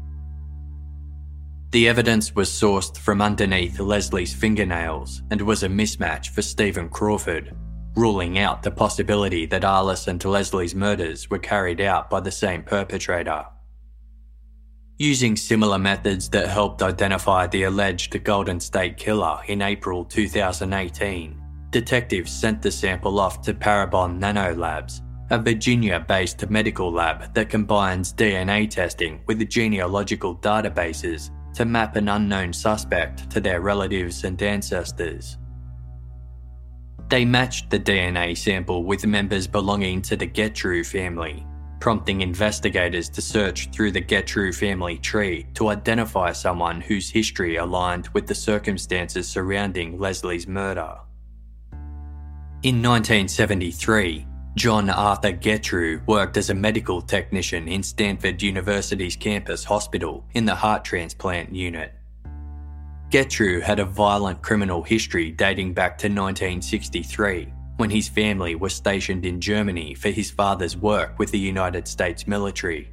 [1.71, 7.55] The evidence was sourced from underneath Leslie's fingernails and was a mismatch for Stephen Crawford,
[7.95, 12.63] ruling out the possibility that Arlis and Leslie's murders were carried out by the same
[12.63, 13.45] perpetrator.
[14.97, 21.39] Using similar methods that helped identify the alleged Golden State Killer in April 2018,
[21.69, 28.11] detectives sent the sample off to Parabon Nanolabs, a Virginia based medical lab that combines
[28.11, 35.37] DNA testing with genealogical databases to map an unknown suspect to their relatives and ancestors.
[37.09, 41.43] They matched the DNA sample with members belonging to the Getreu family,
[41.79, 48.09] prompting investigators to search through the Getreu family tree to identify someone whose history aligned
[48.09, 50.97] with the circumstances surrounding Leslie's murder.
[52.61, 54.27] In 1973,
[54.59, 60.53] John Arthur Getreu worked as a medical technician in Stanford University's campus hospital in the
[60.53, 61.93] heart transplant unit.
[63.09, 69.25] Getreu had a violent criminal history dating back to 1963 when his family was stationed
[69.25, 72.91] in Germany for his father's work with the United States military.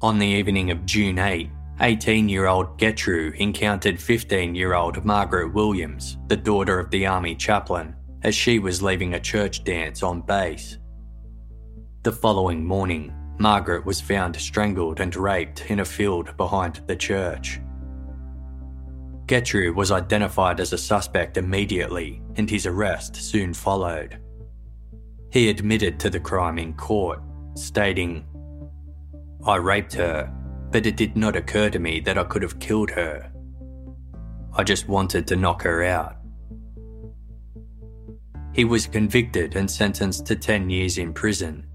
[0.00, 1.50] On the evening of June 8,
[1.82, 7.34] 18 year old Getreu encountered 15 year old Margaret Williams, the daughter of the Army
[7.34, 10.78] chaplain, as she was leaving a church dance on base.
[12.02, 17.60] The following morning, Margaret was found strangled and raped in a field behind the church.
[19.26, 24.20] Getreu was identified as a suspect immediately, and his arrest soon followed.
[25.32, 27.20] He admitted to the crime in court,
[27.54, 28.24] stating,
[29.44, 30.32] I raped her,
[30.70, 33.30] but it did not occur to me that I could have killed her.
[34.54, 36.15] I just wanted to knock her out.
[38.56, 41.66] He was convicted and sentenced to 10 years in prison.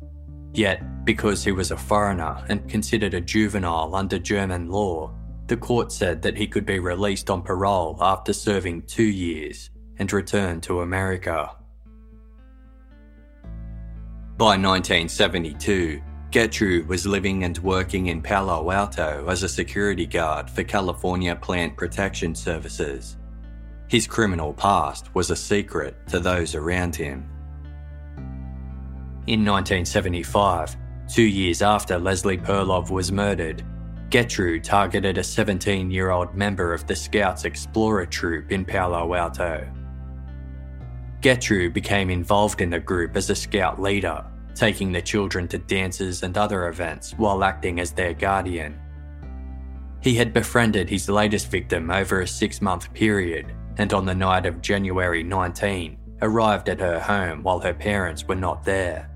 [0.52, 5.14] Yet, because he was a foreigner and considered a juvenile under German law,
[5.46, 10.12] the court said that he could be released on parole after serving two years and
[10.12, 11.52] return to America.
[14.38, 16.02] By 1972,
[16.32, 21.78] Getreu was living and working in Palo Alto as a security guard for California Plant
[21.78, 23.18] Protection Services.
[23.92, 27.30] His criminal past was a secret to those around him.
[29.28, 30.78] In 1975,
[31.10, 33.66] two years after Leslie Perlov was murdered,
[34.08, 39.70] Getreu targeted a 17 year old member of the Scouts Explorer Troop in Palo Alto.
[41.20, 44.24] Getreu became involved in the group as a scout leader,
[44.56, 48.80] taking the children to dances and other events while acting as their guardian.
[50.00, 54.46] He had befriended his latest victim over a six month period, and on the night
[54.46, 59.10] of January 19, arrived at her home while her parents were not there.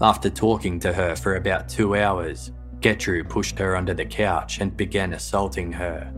[0.00, 4.76] After talking to her for about two hours, Getreu pushed her under the couch and
[4.76, 6.12] began assaulting her.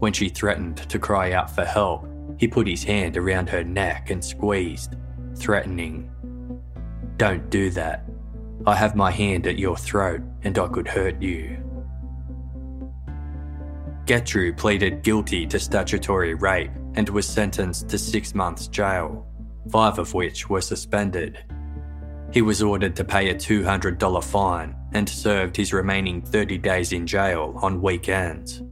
[0.00, 2.08] When she threatened to cry out for help,
[2.38, 4.96] he put his hand around her neck and squeezed,
[5.36, 6.10] threatening,
[7.16, 8.04] Don't do that.
[8.66, 11.67] I have my hand at your throat and I could hurt you.
[14.08, 19.26] Getreu pleaded guilty to statutory rape and was sentenced to six months jail,
[19.70, 21.44] five of which were suspended.
[22.32, 27.06] He was ordered to pay a $200 fine and served his remaining 30 days in
[27.06, 28.62] jail on weekends.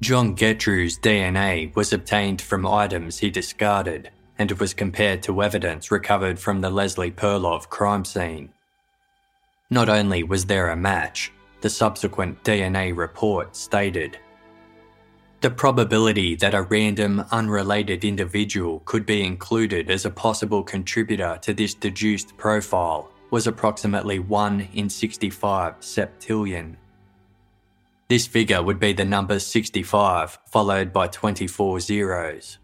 [0.00, 6.38] John Getreu's DNA was obtained from items he discarded and was compared to evidence recovered
[6.38, 8.54] from the Leslie Perlov crime scene.
[9.70, 14.18] Not only was there a match, the subsequent DNA report stated
[15.40, 21.54] the probability that a random, unrelated individual could be included as a possible contributor to
[21.54, 26.76] this deduced profile was approximately 1 in 65 septillion.
[28.08, 32.58] This figure would be the number 65 followed by 24 zeros.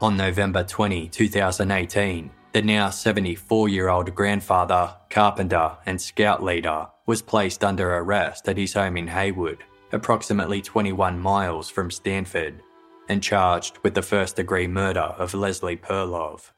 [0.00, 7.22] On November 20, 2018, the now 74 year old grandfather, carpenter, and scout leader was
[7.22, 12.62] placed under arrest at his home in Hayward approximately 21 miles from Stanford,
[13.08, 16.50] and charged with the first degree murder of Leslie Perlov.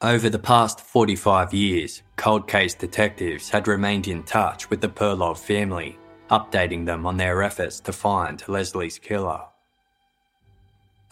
[0.00, 5.38] Over the past 45 years, cold case detectives had remained in touch with the Perlov
[5.38, 5.98] family,
[6.30, 9.42] updating them on their efforts to find Leslie's killer.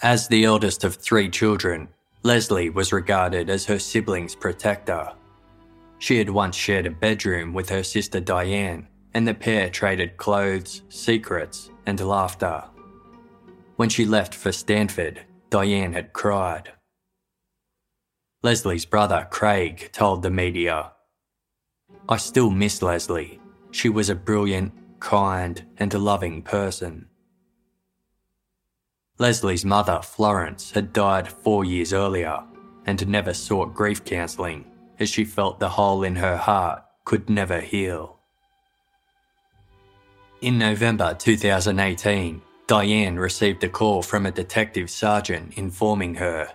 [0.03, 1.89] As the eldest of three children,
[2.23, 5.13] Leslie was regarded as her siblings' protector.
[5.99, 10.83] She had once shared a bedroom with her sister Diane, and the pair traded clothes,
[10.89, 12.65] secrets, and laughter.
[13.77, 16.73] When she left for Stanford, Diane had cried.
[18.43, 20.93] Leslie's brother, Craig, told the media
[22.09, 23.41] I still miss Leslie.
[23.71, 27.10] She was a brilliant, kind, and loving person.
[29.21, 32.43] Leslie's mother, Florence, had died four years earlier
[32.87, 34.65] and never sought grief counselling
[34.99, 38.17] as she felt the hole in her heart could never heal.
[40.41, 46.55] In November 2018, Diane received a call from a detective sergeant informing her,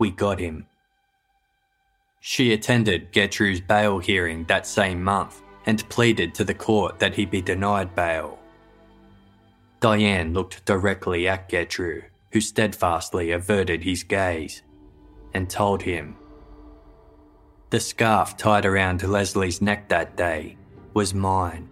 [0.00, 0.66] We got him.
[2.18, 7.24] She attended Getreu's bail hearing that same month and pleaded to the court that he
[7.24, 8.37] be denied bail.
[9.80, 12.02] Diane looked directly at Getreu,
[12.32, 14.62] who steadfastly averted his gaze,
[15.34, 16.16] and told him,
[17.70, 20.56] The scarf tied around Leslie's neck that day
[20.94, 21.68] was mine.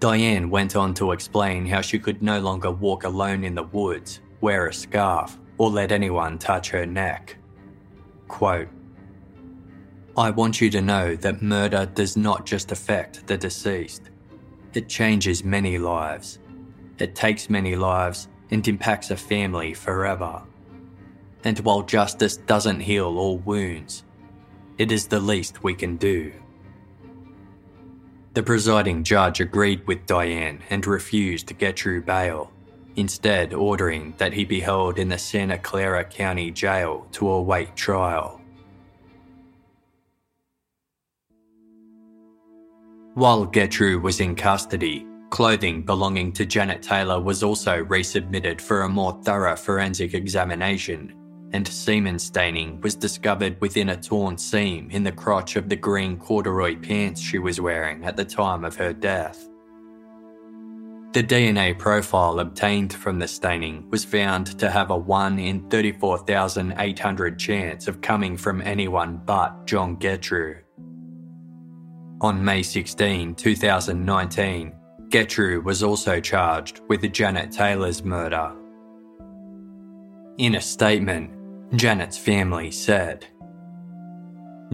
[0.00, 4.20] Diane went on to explain how she could no longer walk alone in the woods,
[4.40, 7.36] wear a scarf, or let anyone touch her neck.
[8.26, 8.68] Quote,
[10.16, 14.09] I want you to know that murder does not just affect the deceased.
[14.72, 16.38] It changes many lives.
[16.98, 20.42] It takes many lives and impacts a family forever.
[21.42, 24.04] And while justice doesn't heal all wounds,
[24.78, 26.32] it is the least we can do.
[28.34, 32.52] The presiding judge agreed with Diane and refused to get Getreu bail,
[32.94, 38.39] instead, ordering that he be held in the Santa Clara County Jail to await trial.
[43.20, 48.88] While Getreu was in custody, clothing belonging to Janet Taylor was also resubmitted for a
[48.88, 51.12] more thorough forensic examination,
[51.52, 56.16] and semen staining was discovered within a torn seam in the crotch of the green
[56.16, 59.50] corduroy pants she was wearing at the time of her death.
[61.12, 67.38] The DNA profile obtained from the staining was found to have a 1 in 34,800
[67.38, 70.62] chance of coming from anyone but John Getreu.
[72.20, 74.74] On May 16, 2019,
[75.08, 78.52] Getreu was also charged with Janet Taylor's murder.
[80.38, 81.30] In a statement,
[81.76, 83.26] Janet's family said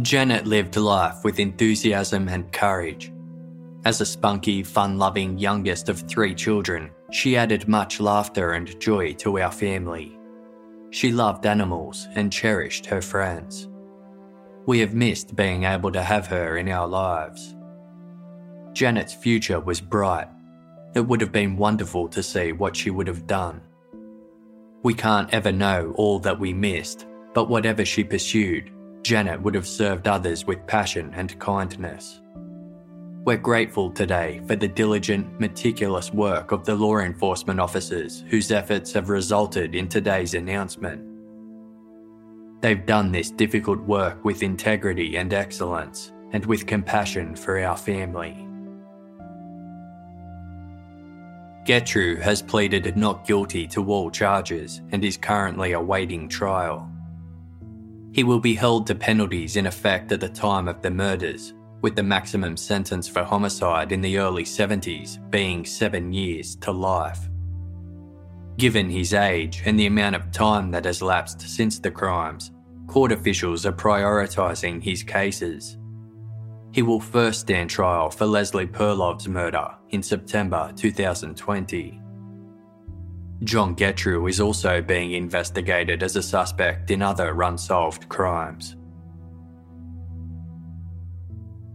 [0.02, 3.12] Janet lived life with enthusiasm and courage
[3.86, 9.12] as a spunky, fun loving youngest of three children, she added much laughter and joy
[9.12, 10.18] to our family.
[10.90, 13.68] She loved animals and cherished her friends.
[14.66, 17.54] We have missed being able to have her in our lives.
[18.72, 20.26] Janet's future was bright.
[20.96, 23.60] It would have been wonderful to see what she would have done.
[24.82, 28.72] We can't ever know all that we missed, but whatever she pursued,
[29.02, 32.20] Janet would have served others with passion and kindness.
[33.24, 38.92] We're grateful today for the diligent, meticulous work of the law enforcement officers whose efforts
[38.94, 41.15] have resulted in today's announcement.
[42.60, 48.46] They've done this difficult work with integrity and excellence, and with compassion for our family.
[51.66, 56.88] Getreu has pleaded not guilty to all charges and is currently awaiting trial.
[58.12, 61.96] He will be held to penalties in effect at the time of the murders, with
[61.96, 67.28] the maximum sentence for homicide in the early 70s being seven years to life.
[68.56, 72.52] Given his age and the amount of time that has lapsed since the crimes,
[72.86, 75.76] court officials are prioritising his cases.
[76.72, 82.00] He will first stand trial for Leslie Perlov's murder in September 2020.
[83.44, 88.76] John Getreu is also being investigated as a suspect in other unsolved crimes.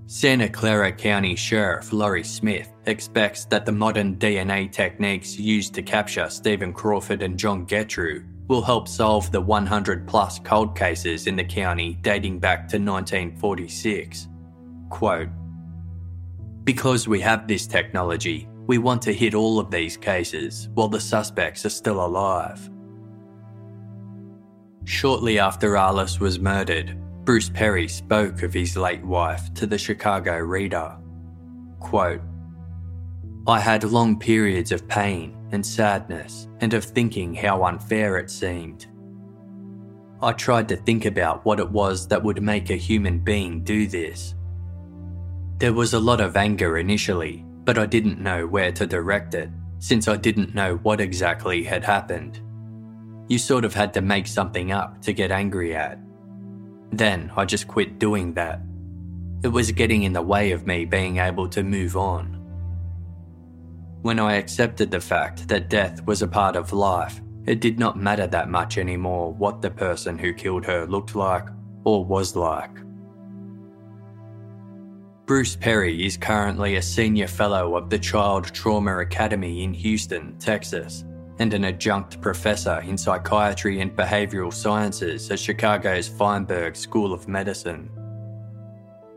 [0.08, 6.30] Santa Clara County Sheriff Laurie Smith expects that the modern DNA techniques used to capture
[6.30, 11.44] Stephen Crawford and John Getreu will help solve the 100 plus cold cases in the
[11.44, 14.28] county dating back to 1946.
[14.90, 15.30] Quote
[16.64, 21.00] Because we have this technology, we want to hit all of these cases while the
[21.00, 22.70] suspects are still alive.
[24.86, 30.38] Shortly after Arlis was murdered, Bruce Perry spoke of his late wife to the Chicago
[30.40, 30.98] Reader.
[31.80, 32.22] Quote,
[33.48, 38.86] I had long periods of pain and sadness and of thinking how unfair it seemed.
[40.22, 43.88] I tried to think about what it was that would make a human being do
[43.88, 44.36] this.
[45.58, 49.50] There was a lot of anger initially, but I didn't know where to direct it,
[49.80, 52.40] since I didn't know what exactly had happened.
[53.28, 56.00] You sort of had to make something up to get angry at.
[56.92, 58.62] Then I just quit doing that.
[59.44, 62.41] It was getting in the way of me being able to move on.
[64.02, 68.00] When I accepted the fact that death was a part of life, it did not
[68.00, 71.48] matter that much anymore what the person who killed her looked like
[71.84, 72.72] or was like.
[75.28, 81.06] Bruce Perry is currently a senior fellow of the Child Trauma Academy in Houston, Texas,
[81.38, 87.90] and an adjunct professor in psychiatry and behavioural sciences at Chicago's Feinberg School of Medicine.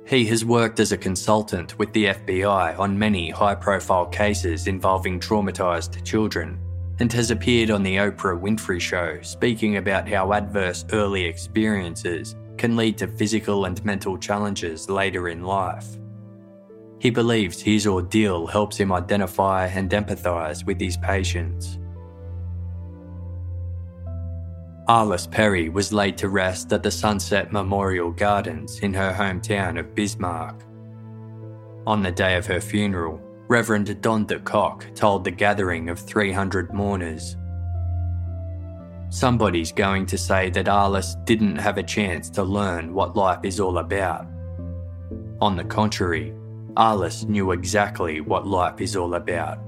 [0.06, 5.18] He has worked as a consultant with the FBI on many high profile cases involving
[5.18, 6.60] traumatised children
[7.00, 12.76] and has appeared on The Oprah Winfrey Show speaking about how adverse early experiences can
[12.76, 15.86] lead to physical and mental challenges later in life.
[16.98, 21.78] He believes his ordeal helps him identify and empathise with his patients.
[24.88, 29.94] Arlis Perry was laid to rest at the Sunset Memorial Gardens in her hometown of
[29.94, 30.62] Bismarck.
[31.86, 37.36] On the day of her funeral, Reverend Don DeCock told the gathering of 300 mourners
[39.08, 43.60] Somebody's going to say that Arlis didn't have a chance to learn what life is
[43.60, 44.26] all about.
[45.40, 46.34] On the contrary,
[46.74, 49.60] Arlis knew exactly what life is all about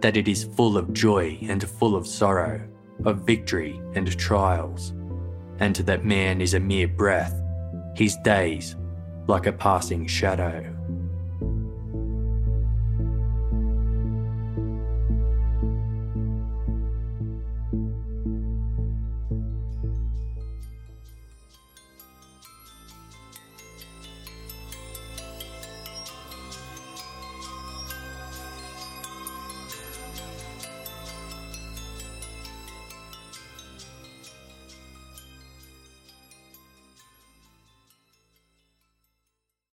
[0.00, 2.60] that it is full of joy and full of sorrow
[3.06, 4.92] of victory and trials,
[5.58, 7.40] and that man is a mere breath,
[7.94, 8.76] his days
[9.26, 10.76] like a passing shadow.